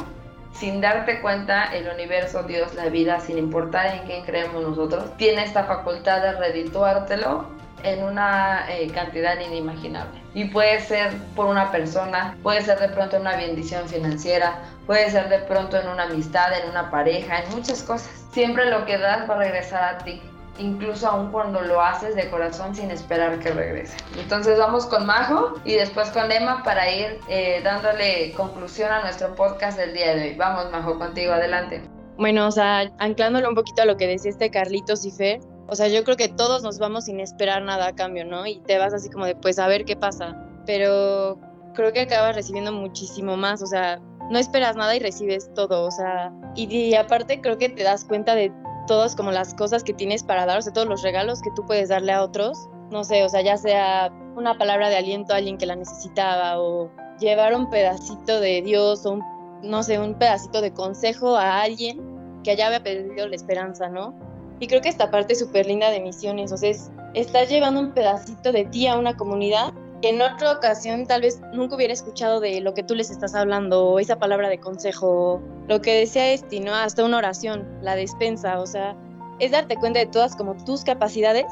sin 0.53 0.81
darte 0.81 1.19
cuenta, 1.21 1.65
el 1.73 1.89
universo, 1.89 2.43
Dios, 2.43 2.75
la 2.75 2.85
vida, 2.89 3.19
sin 3.19 3.37
importar 3.37 3.95
en 3.95 4.05
quién 4.05 4.23
creemos 4.23 4.61
nosotros, 4.61 5.17
tiene 5.17 5.43
esta 5.43 5.63
facultad 5.63 6.21
de 6.21 6.33
redituártelo 6.33 7.47
en 7.83 8.03
una 8.03 8.65
eh, 8.69 8.89
cantidad 8.93 9.39
inimaginable. 9.39 10.21
Y 10.33 10.45
puede 10.45 10.79
ser 10.81 11.13
por 11.35 11.45
una 11.45 11.71
persona, 11.71 12.35
puede 12.41 12.61
ser 12.61 12.79
de 12.79 12.89
pronto 12.89 13.17
en 13.17 13.23
una 13.23 13.35
bendición 13.35 13.87
financiera, 13.87 14.61
puede 14.87 15.09
ser 15.11 15.29
de 15.29 15.39
pronto 15.39 15.77
en 15.77 15.87
una 15.87 16.03
amistad, 16.03 16.57
en 16.57 16.69
una 16.69 16.89
pareja, 16.89 17.43
en 17.43 17.49
muchas 17.51 17.83
cosas. 17.83 18.25
Siempre 18.31 18.69
lo 18.69 18.85
que 18.85 18.97
das 18.97 19.29
va 19.29 19.35
a 19.35 19.37
regresar 19.37 19.83
a 19.83 19.97
ti, 19.99 20.21
incluso 20.57 21.07
aún 21.07 21.31
cuando 21.31 21.61
lo 21.61 21.81
haces 21.81 22.15
de 22.15 22.29
corazón 22.29 22.75
sin 22.75 22.91
esperar 22.91 23.39
que 23.39 23.51
regrese. 23.51 23.97
Entonces 24.17 24.57
vamos 24.57 24.85
con 24.85 25.05
Majo 25.05 25.55
y 25.65 25.73
después 25.73 26.09
con 26.09 26.31
Emma 26.31 26.63
para 26.63 26.89
ir 26.89 27.19
eh, 27.27 27.61
dándole 27.63 28.31
conclusión 28.33 28.91
a 28.91 29.01
nuestro 29.01 29.35
podcast 29.35 29.77
del 29.77 29.93
día 29.93 30.15
de 30.15 30.29
hoy. 30.29 30.35
Vamos 30.35 30.71
Majo, 30.71 30.97
contigo, 30.97 31.33
adelante. 31.33 31.81
Bueno, 32.17 32.47
o 32.47 32.51
sea, 32.51 32.91
anclándolo 32.99 33.49
un 33.49 33.55
poquito 33.55 33.81
a 33.81 33.85
lo 33.85 33.97
que 33.97 34.07
decía 34.07 34.29
este 34.29 34.51
Carlitos 34.51 35.03
y 35.05 35.11
Fer, 35.11 35.39
o 35.67 35.75
sea, 35.75 35.87
yo 35.87 36.03
creo 36.03 36.17
que 36.17 36.29
todos 36.29 36.63
nos 36.63 36.79
vamos 36.79 37.05
sin 37.05 37.19
esperar 37.19 37.61
nada 37.63 37.87
a 37.87 37.95
cambio, 37.95 38.25
¿no? 38.25 38.45
Y 38.45 38.59
te 38.59 38.77
vas 38.77 38.93
así 38.93 39.09
como 39.09 39.25
de, 39.25 39.35
pues 39.35 39.59
a 39.59 39.67
ver 39.67 39.85
qué 39.85 39.95
pasa. 39.95 40.37
Pero 40.65 41.39
creo 41.73 41.93
que 41.93 42.01
acabas 42.01 42.35
recibiendo 42.35 42.71
muchísimo 42.71 43.37
más, 43.37 43.61
o 43.61 43.67
sea, 43.67 43.99
no 44.29 44.39
esperas 44.39 44.75
nada 44.75 44.95
y 44.95 44.99
recibes 44.99 45.53
todo, 45.53 45.85
o 45.85 45.91
sea, 45.91 46.31
y, 46.55 46.95
aparte 46.95 47.41
creo 47.41 47.57
que 47.57 47.69
te 47.69 47.83
das 47.83 48.05
cuenta 48.05 48.35
de 48.35 48.51
todas 48.87 49.15
como 49.15 49.31
las 49.31 49.53
cosas 49.53 49.83
que 49.83 49.93
tienes 49.93 50.23
para 50.23 50.45
dar, 50.45 50.59
o 50.59 50.61
sea, 50.61 50.73
todos 50.73 50.87
los 50.87 51.01
regalos 51.01 51.41
que 51.41 51.49
tú 51.55 51.65
puedes 51.65 51.89
darle 51.89 52.13
a 52.13 52.23
otros, 52.23 52.57
no 52.89 53.03
sé, 53.03 53.23
o 53.23 53.29
sea, 53.29 53.41
ya 53.41 53.57
sea 53.57 54.11
una 54.35 54.57
palabra 54.57 54.89
de 54.89 54.97
aliento 54.97 55.33
a 55.33 55.37
alguien 55.37 55.57
que 55.57 55.65
la 55.65 55.75
necesitaba 55.75 56.59
o 56.59 56.91
llevar 57.19 57.55
un 57.55 57.69
pedacito 57.69 58.39
de 58.39 58.61
Dios 58.61 59.05
o 59.05 59.13
un, 59.13 59.23
no 59.61 59.83
sé, 59.83 59.99
un 59.99 60.15
pedacito 60.15 60.61
de 60.61 60.73
consejo 60.73 61.35
a 61.35 61.61
alguien 61.61 62.01
que 62.43 62.51
allá 62.51 62.67
había 62.67 62.83
perdido 62.83 63.27
la 63.27 63.35
esperanza, 63.35 63.87
¿no? 63.89 64.13
Y 64.59 64.67
creo 64.67 64.81
que 64.81 64.89
esta 64.89 65.11
parte 65.11 65.35
súper 65.35 65.65
linda 65.65 65.89
de 65.89 65.99
misiones, 65.99 66.51
o 66.51 66.57
sea, 66.57 66.69
es, 66.69 66.91
estás 67.13 67.49
llevando 67.49 67.79
un 67.79 67.91
pedacito 67.91 68.51
de 68.51 68.65
ti 68.65 68.87
a 68.87 68.97
una 68.97 69.15
comunidad 69.17 69.73
que 70.01 70.09
en 70.09 70.21
otra 70.21 70.51
ocasión 70.51 71.05
tal 71.05 71.21
vez 71.21 71.41
nunca 71.53 71.75
hubiera 71.75 71.93
escuchado 71.93 72.41
de 72.41 72.59
lo 72.59 72.73
que 72.73 72.83
tú 72.83 72.93
les 72.93 73.09
estás 73.09 73.35
hablando, 73.35 73.99
esa 73.99 74.19
palabra 74.19 74.49
de 74.49 74.59
consejo, 74.59 75.41
lo 75.69 75.81
que 75.81 75.99
decía 75.99 76.33
Esti, 76.33 76.59
¿no? 76.59 76.75
Hasta 76.75 77.05
una 77.05 77.19
oración, 77.19 77.65
la 77.81 77.95
despensa, 77.95 78.59
o 78.59 78.67
sea, 78.67 78.97
es 79.39 79.51
darte 79.51 79.77
cuenta 79.77 79.99
de 79.99 80.05
todas 80.07 80.35
como 80.35 80.55
tus 80.65 80.83
capacidades 80.83 81.45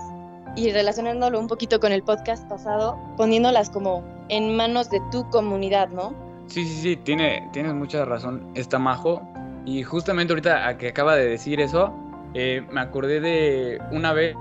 y 0.57 0.69
relacionándolo 0.71 1.39
un 1.39 1.47
poquito 1.47 1.79
con 1.79 1.93
el 1.93 2.03
podcast 2.03 2.47
pasado, 2.49 2.99
poniéndolas 3.15 3.69
como 3.69 4.03
en 4.27 4.55
manos 4.55 4.89
de 4.89 5.01
tu 5.11 5.29
comunidad, 5.29 5.87
¿no? 5.87 6.13
Sí, 6.47 6.65
sí, 6.65 6.81
sí, 6.81 6.97
tiene, 6.97 7.47
tienes 7.53 7.73
mucha 7.73 8.03
razón, 8.03 8.51
está 8.55 8.77
majo. 8.77 9.21
Y 9.65 9.83
justamente 9.83 10.33
ahorita 10.33 10.67
a 10.67 10.77
que 10.77 10.89
acaba 10.89 11.15
de 11.15 11.25
decir 11.25 11.61
eso, 11.61 11.93
eh, 12.33 12.65
me 12.71 12.81
acordé 12.81 13.19
de 13.19 13.81
una 13.91 14.13
vez 14.13 14.35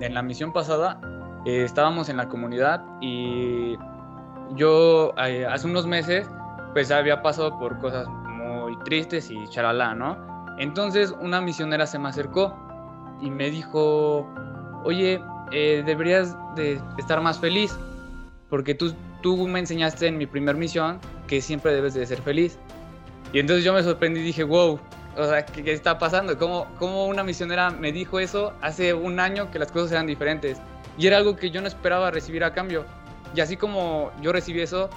en 0.00 0.14
la 0.14 0.22
misión 0.22 0.52
pasada, 0.52 1.00
eh, 1.46 1.64
estábamos 1.64 2.08
en 2.08 2.16
la 2.16 2.28
comunidad 2.28 2.84
y 3.00 3.76
yo 4.54 5.14
eh, 5.16 5.46
hace 5.46 5.66
unos 5.66 5.86
meses 5.86 6.28
pues 6.74 6.90
había 6.90 7.22
pasado 7.22 7.58
por 7.58 7.78
cosas 7.78 8.06
muy 8.08 8.78
tristes 8.84 9.30
y 9.30 9.48
charalá, 9.48 9.94
¿no? 9.94 10.16
Entonces 10.58 11.14
una 11.20 11.40
misionera 11.40 11.86
se 11.86 11.98
me 11.98 12.08
acercó 12.08 12.56
y 13.20 13.30
me 13.30 13.50
dijo, 13.50 14.28
oye, 14.84 15.22
deberías 15.50 16.36
de 16.56 16.80
estar 16.98 17.20
más 17.20 17.38
feliz 17.38 17.78
porque 18.48 18.74
tú, 18.74 18.94
tú 19.22 19.48
me 19.48 19.60
enseñaste 19.60 20.06
en 20.06 20.18
mi 20.18 20.26
primer 20.26 20.56
misión 20.56 20.98
que 21.26 21.40
siempre 21.40 21.72
debes 21.72 21.94
de 21.94 22.04
ser 22.04 22.20
feliz. 22.20 22.58
Y 23.32 23.38
entonces 23.38 23.64
yo 23.64 23.72
me 23.72 23.82
sorprendí 23.82 24.20
y 24.20 24.24
dije, 24.24 24.44
wow, 24.44 24.78
o 25.16 25.24
sea, 25.26 25.44
¿qué, 25.44 25.72
está 25.72 25.98
pasando? 25.98 26.38
¿Cómo, 26.38 26.66
¿Cómo, 26.78 27.06
una 27.06 27.22
misionera 27.22 27.70
me 27.70 27.92
dijo 27.92 28.18
eso 28.18 28.52
hace 28.62 28.94
un 28.94 29.20
año 29.20 29.50
que 29.50 29.58
las 29.58 29.70
cosas 29.70 29.92
eran 29.92 30.06
diferentes? 30.06 30.58
Y 30.96 31.06
era 31.06 31.18
algo 31.18 31.36
que 31.36 31.50
yo 31.50 31.60
no 31.60 31.68
esperaba 31.68 32.10
recibir 32.10 32.44
a 32.44 32.52
cambio. 32.52 32.84
Y 33.34 33.40
así 33.40 33.56
como 33.56 34.10
yo 34.20 34.32
recibí 34.32 34.60
eso, 34.60 34.90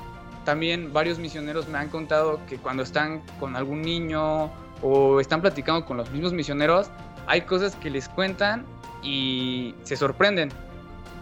también 0.43 0.93
varios 0.93 1.19
misioneros 1.19 1.67
me 1.67 1.77
han 1.77 1.89
contado 1.89 2.39
que 2.47 2.57
cuando 2.57 2.83
están 2.83 3.21
con 3.39 3.55
algún 3.55 3.81
niño 3.81 4.51
o 4.81 5.19
están 5.19 5.41
platicando 5.41 5.85
con 5.85 5.97
los 5.97 6.09
mismos 6.11 6.33
misioneros, 6.33 6.89
hay 7.27 7.41
cosas 7.41 7.75
que 7.75 7.89
les 7.89 8.07
cuentan 8.07 8.65
y 9.01 9.75
se 9.83 9.95
sorprenden. 9.95 10.49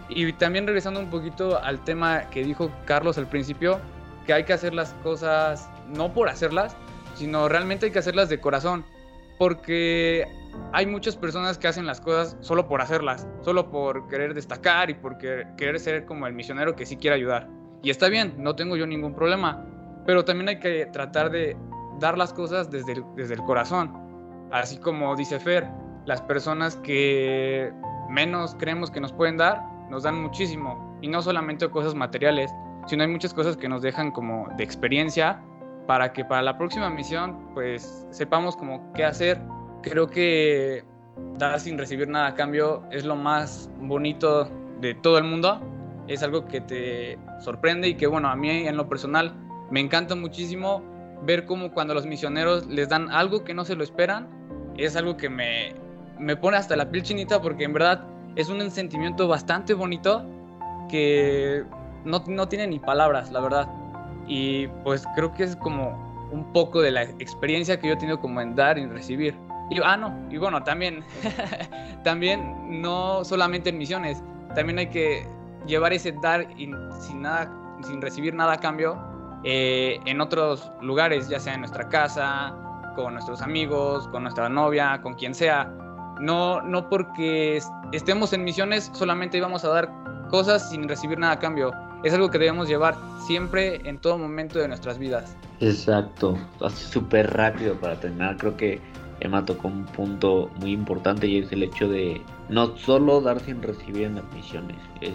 Y 0.10 0.32
también 0.34 0.68
regresando 0.68 1.00
un 1.00 1.10
poquito 1.10 1.62
al 1.64 1.84
tema 1.84 2.30
que 2.30 2.44
dijo 2.44 2.70
Carlos 2.86 3.18
al 3.18 3.28
principio, 3.28 3.80
que 4.26 4.34
hay 4.34 4.44
que 4.44 4.54
hacer 4.54 4.74
las 4.74 4.94
cosas 5.04 5.70
no 5.88 6.14
por 6.14 6.30
hacerlas, 6.30 6.76
sino 7.16 7.48
realmente 7.50 7.88
hay 7.88 7.92
que 7.92 8.00
hacerlas 8.00 8.30
de 8.30 8.40
corazón, 8.40 8.86
porque 9.38 10.26
hay 10.72 10.86
muchas 10.86 11.16
personas 11.16 11.58
que 11.58 11.68
hacen 11.68 11.86
las 11.86 12.02
cosas 12.02 12.38
solo 12.42 12.68
por 12.68 12.82
hacerlas, 12.82 13.28
solo 13.42 13.70
por 13.70 14.08
querer 14.08 14.34
destacar 14.34 14.90
y 14.90 14.94
por 14.94 15.18
querer 15.18 15.80
ser 15.80 16.06
como 16.06 16.28
el 16.28 16.34
misionero 16.34 16.76
que 16.76 16.86
sí 16.86 16.98
quiere 16.98 17.16
ayudar. 17.16 17.50
Y 17.82 17.90
está 17.90 18.10
bien, 18.10 18.36
no 18.38 18.56
tengo 18.56 18.76
yo 18.76 18.88
ningún 18.88 19.14
problema, 19.14 19.66
pero 20.06 20.24
también 20.24 20.50
hay 20.50 20.60
que 20.60 20.86
tratar 20.88 21.32
de 21.32 21.58
dar 22.00 22.18
las 22.18 22.34
cosas 22.34 22.70
desde 22.70 22.94
el, 22.94 23.04
desde 23.16 23.34
el 23.34 23.42
corazón. 23.42 23.92
Así 24.52 24.78
como 24.78 25.16
dice 25.16 25.40
Fer, 25.40 25.68
las 26.06 26.22
personas 26.22 26.76
que 26.78 27.72
menos 28.10 28.56
creemos 28.56 28.92
que 28.92 29.02
nos 29.02 29.12
pueden 29.12 29.38
dar, 29.38 29.62
nos 29.90 30.04
dan 30.04 30.22
muchísimo. 30.22 30.98
Y 31.02 31.08
no 31.08 31.22
solamente 31.22 31.68
cosas 31.70 31.96
materiales, 31.96 32.52
sino 32.88 33.04
hay 33.04 33.10
muchas 33.10 33.34
cosas 33.34 33.58
que 33.58 33.68
nos 33.68 33.82
dejan 33.82 34.12
como 34.12 34.48
de 34.58 34.64
experiencia 34.64 35.42
para 35.88 36.14
que 36.14 36.24
para 36.26 36.42
la 36.42 36.58
próxima 36.58 36.90
misión 36.90 37.54
pues 37.54 38.08
sepamos 38.12 38.56
como 38.56 38.92
qué 38.94 39.06
hacer. 39.06 39.42
Creo 39.82 40.08
que 40.08 40.84
dar 41.38 41.60
sin 41.60 41.78
recibir 41.78 42.08
nada 42.08 42.28
a 42.28 42.36
cambio 42.36 42.84
es 42.92 43.06
lo 43.06 43.16
más 43.16 43.70
bonito 43.80 44.50
de 44.80 44.94
todo 44.96 45.18
el 45.18 45.24
mundo. 45.26 45.62
Es 46.08 46.24
algo 46.24 46.46
que 46.46 46.62
te 46.62 47.18
sorprende 47.40 47.90
y 47.90 47.96
que 47.96 48.08
bueno, 48.08 48.30
a 48.30 48.36
mí 48.36 48.50
en 48.50 48.78
lo 48.78 48.88
personal 48.88 49.34
me 49.72 49.80
encanta 49.80 50.16
muchísimo 50.16 50.84
ver 51.24 51.46
cómo 51.46 51.72
cuando 51.72 51.94
los 51.94 52.06
misioneros 52.06 52.68
les 52.68 52.90
dan 52.90 53.10
algo 53.10 53.44
que 53.44 53.54
no 53.54 53.64
se 53.64 53.76
lo 53.76 53.84
esperan, 53.84 54.28
es 54.78 54.96
algo 54.96 55.16
que 55.16 55.30
me, 55.30 55.74
me 56.20 56.36
pone 56.36 56.58
hasta 56.58 56.76
la 56.76 56.90
piel 56.90 57.04
chinita 57.04 57.42
porque 57.42 57.64
en 57.64 57.74
verdad 57.74 58.04
es 58.36 58.50
un 58.50 58.70
sentimiento 58.72 59.28
bastante 59.28 59.74
bonito 59.74 60.26
que 60.90 61.64
no, 62.04 62.24
no 62.28 62.48
tiene 62.48 62.68
ni 62.68 62.80
palabras, 62.80 63.32
la 63.32 63.40
verdad. 63.40 63.68
Y 64.28 64.68
pues 64.84 65.06
creo 65.16 65.34
que 65.34 65.44
es 65.44 65.56
como 65.56 66.14
un 66.32 66.52
poco 66.52 66.82
de 66.82 66.92
la 66.92 67.04
experiencia 67.04 67.80
que 67.80 67.88
yo 67.88 67.94
he 67.94 67.98
tenido 67.98 68.20
como 68.20 68.42
en 68.42 68.56
dar 68.56 68.78
y 68.78 68.86
recibir. 68.86 69.36
Y, 69.70 69.80
ah, 69.84 69.96
no, 69.96 70.14
y 70.30 70.38
bueno, 70.38 70.64
también, 70.64 71.04
también 72.04 72.82
no 72.82 73.24
solamente 73.24 73.70
en 73.70 73.78
misiones, 73.78 74.22
también 74.56 74.80
hay 74.80 74.88
que 74.88 75.28
llevar 75.66 75.94
ese 75.94 76.12
dar 76.22 76.48
sin, 77.00 77.22
nada, 77.22 77.52
sin 77.84 78.02
recibir 78.02 78.34
nada 78.34 78.54
a 78.54 78.58
cambio 78.58 78.98
eh, 79.44 80.00
en 80.06 80.22
otros 80.22 80.70
lugares, 80.82 81.30
ya 81.30 81.40
sea 81.40 81.54
en 81.54 81.62
nuestra 81.62 81.88
casa, 81.90 82.54
con 82.96 83.14
nuestros 83.14 83.42
amigos, 83.42 84.08
con 84.10 84.24
nuestra 84.24 84.50
novia, 84.50 85.00
con 85.02 85.14
quien 85.14 85.34
sea. 85.34 85.66
No, 86.20 86.62
no 86.62 86.90
porque 86.90 87.60
estemos 87.92 88.34
en 88.34 88.44
misiones 88.44 88.92
solamente 88.94 89.38
íbamos 89.38 89.66
a 89.66 89.70
dar 89.70 89.92
cosas 90.30 90.70
sin 90.70 90.88
recibir 90.88 91.18
nada 91.18 91.34
a 91.34 91.40
cambio 91.40 91.72
es 92.04 92.14
algo 92.14 92.30
que 92.30 92.38
debemos 92.38 92.68
llevar 92.68 92.96
siempre 93.26 93.82
en 93.88 93.98
todo 93.98 94.18
momento 94.18 94.60
de 94.60 94.68
nuestras 94.68 94.98
vidas. 94.98 95.36
Exacto, 95.60 96.38
así 96.62 96.86
súper 96.92 97.32
rápido 97.34 97.76
para 97.76 98.00
terminar, 98.00 98.38
creo 98.38 98.58
que 98.58 98.82
Emma 99.22 99.46
tocó 99.46 99.70
un 99.70 99.86
punto 99.86 100.50
muy 100.60 100.72
importante 100.72 101.28
y 101.28 101.40
es 101.40 101.52
el 101.52 101.64
hecho 101.64 101.88
de 101.88 102.22
no 102.50 102.76
solo 102.78 103.22
dar 103.22 103.40
sin 103.40 103.62
recibir 103.62 104.04
en 104.04 104.16
las 104.16 104.34
misiones, 104.34 104.78
es 105.00 105.14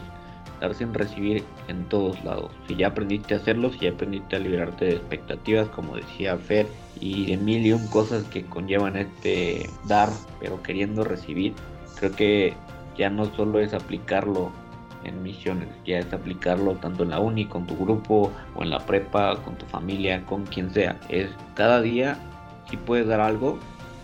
dar 0.61 0.75
sin 0.75 0.95
recibir 0.95 1.45
en 1.69 1.85
todos 1.85 2.23
lados. 2.25 2.51
Si 2.67 2.75
ya 2.75 2.89
aprendiste 2.89 3.35
a 3.35 3.37
hacerlo, 3.37 3.71
si 3.71 3.81
ya 3.81 3.91
aprendiste 3.91 4.37
a 4.37 4.39
liberarte 4.39 4.87
de 4.87 4.93
expectativas, 4.93 5.69
como 5.69 5.97
decía 5.97 6.37
Fer, 6.37 6.67
y 7.01 7.27
de 7.27 7.37
mil 7.37 7.67
y 7.67 7.73
un 7.73 7.87
cosas 7.89 8.25
que 8.25 8.45
conllevan 8.45 8.97
este 8.97 9.69
dar, 9.85 10.09
pero 10.41 10.63
queriendo 10.63 11.05
recibir, 11.05 11.53
creo 11.99 12.13
que 12.13 12.55
ya 12.97 13.11
no 13.11 13.27
solo 13.37 13.61
es 13.61 13.75
aplicarlo 13.75 14.51
en 15.05 15.23
misiones, 15.23 15.69
ya 15.85 15.99
es 15.99 16.13
aplicarlo 16.13 16.75
tanto 16.75 17.05
en 17.05 17.11
la 17.11 17.21
uni, 17.21 17.45
con 17.47 17.67
tu 17.67 17.77
grupo, 17.77 18.31
o 18.55 18.63
en 18.63 18.71
la 18.71 18.79
prepa, 18.79 19.37
con 19.45 19.57
tu 19.57 19.67
familia, 19.67 20.25
con 20.27 20.45
quien 20.47 20.71
sea. 20.71 20.99
Es 21.09 21.29
cada 21.55 21.81
día, 21.81 22.19
si 22.71 22.77
puedes 22.77 23.07
dar 23.07 23.21
algo, 23.21 23.59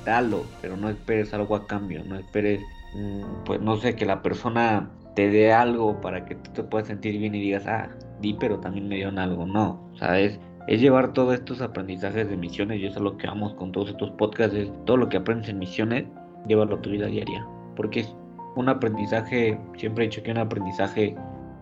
dalo, 0.04 0.44
pero 0.60 0.76
no 0.76 0.88
esperes 0.88 1.32
algo 1.34 1.56
a 1.56 1.66
cambio, 1.66 2.02
no 2.04 2.16
esperes, 2.16 2.60
mm, 2.94 3.44
pues 3.44 3.60
no 3.60 3.76
sé, 3.76 3.96
que 3.96 4.06
la 4.06 4.22
persona 4.22 4.90
te 5.14 5.30
dé 5.30 5.52
algo 5.52 6.00
para 6.00 6.24
que 6.24 6.34
tú 6.34 6.50
te 6.52 6.62
puedas 6.62 6.88
sentir 6.88 7.18
bien 7.18 7.34
y 7.34 7.40
digas, 7.40 7.66
ah, 7.66 7.88
di, 8.20 8.34
pero 8.34 8.58
también 8.58 8.88
me 8.88 8.96
dieron 8.96 9.18
algo. 9.18 9.46
No, 9.46 9.90
sea, 9.98 10.18
es, 10.18 10.38
llevar 10.66 11.12
todos 11.12 11.34
estos 11.34 11.60
aprendizajes 11.60 12.28
de 12.28 12.36
misiones 12.36 12.80
y 12.80 12.86
eso 12.86 12.96
es 12.96 13.02
lo 13.02 13.16
que 13.16 13.26
vamos 13.26 13.54
con 13.54 13.70
todos 13.72 13.90
estos 13.90 14.10
podcasts, 14.12 14.56
es 14.56 14.70
todo 14.84 14.96
lo 14.96 15.08
que 15.08 15.18
aprendes 15.18 15.48
en 15.48 15.58
misiones, 15.58 16.04
llévalo 16.46 16.76
a 16.76 16.82
tu 16.82 16.90
vida 16.90 17.06
diaria. 17.06 17.46
Porque 17.76 18.00
es 18.00 18.14
un 18.56 18.68
aprendizaje, 18.68 19.58
siempre 19.76 20.04
he 20.04 20.08
dicho 20.08 20.22
que 20.22 20.30
un 20.30 20.38
aprendizaje 20.38 21.14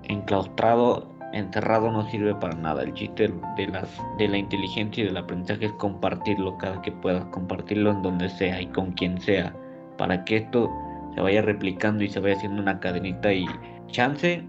enclaustrado, 0.05 1.09
encerrado 1.33 1.91
no 1.91 2.09
sirve 2.11 2.35
para 2.35 2.57
nada. 2.57 2.83
El 2.83 2.93
chiste 2.95 3.29
de, 3.29 3.87
de 4.19 4.29
la 4.29 4.37
inteligencia 4.37 5.05
y 5.05 5.07
del 5.07 5.17
aprendizaje 5.17 5.67
es 5.67 5.73
compartirlo 5.73 6.57
cada 6.59 6.81
que 6.83 6.93
puedas, 6.93 7.25
compartirlo 7.27 7.91
en 7.91 8.03
donde 8.03 8.29
sea 8.29 8.61
y 8.61 8.67
con 8.67 8.93
quien 8.93 9.21
sea, 9.21 9.55
para 9.97 10.25
que 10.25 10.39
esto 10.39 10.71
se 11.15 11.21
vaya 11.21 11.43
replicando 11.43 12.05
y 12.05 12.09
se 12.09 12.21
vaya 12.21 12.37
haciendo 12.37 12.61
una 12.61 12.81
cadenita 12.81 13.33
y 13.33 13.47
chance, 13.89 14.45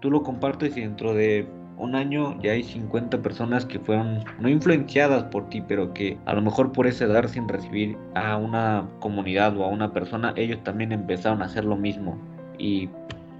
tú 0.00 0.10
lo 0.10 0.22
compartes 0.22 0.76
y 0.76 0.82
dentro 0.82 1.14
de 1.14 1.48
un 1.78 1.94
año 1.94 2.36
ya 2.42 2.52
hay 2.52 2.62
50 2.62 3.18
personas 3.18 3.64
que 3.64 3.78
fueron 3.78 4.24
no 4.38 4.48
influenciadas 4.48 5.24
por 5.24 5.48
ti, 5.48 5.60
pero 5.60 5.94
que 5.94 6.18
a 6.26 6.34
lo 6.34 6.42
mejor 6.42 6.72
por 6.72 6.86
ese 6.86 7.06
dar 7.06 7.28
sin 7.28 7.48
recibir 7.48 7.96
a 8.14 8.36
una 8.36 8.86
comunidad 9.00 9.56
o 9.56 9.64
a 9.64 9.68
una 9.68 9.92
persona, 9.92 10.32
ellos 10.36 10.62
también 10.64 10.92
empezaron 10.92 11.40
a 11.40 11.46
hacer 11.46 11.64
lo 11.64 11.76
mismo 11.76 12.18
y 12.58 12.88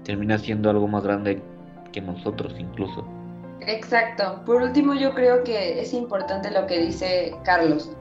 termina 0.03 0.37
siendo 0.37 0.69
algo 0.69 0.87
más 0.87 1.03
grande 1.03 1.41
que 1.91 2.01
nosotros 2.01 2.55
incluso. 2.57 3.05
Exacto. 3.61 4.41
Por 4.45 4.61
último, 4.61 4.93
yo 4.93 5.13
creo 5.13 5.43
que 5.43 5.81
es 5.81 5.93
importante 5.93 6.49
lo 6.49 6.65
que 6.65 6.79
dice 6.79 7.35
Carlos. 7.43 7.91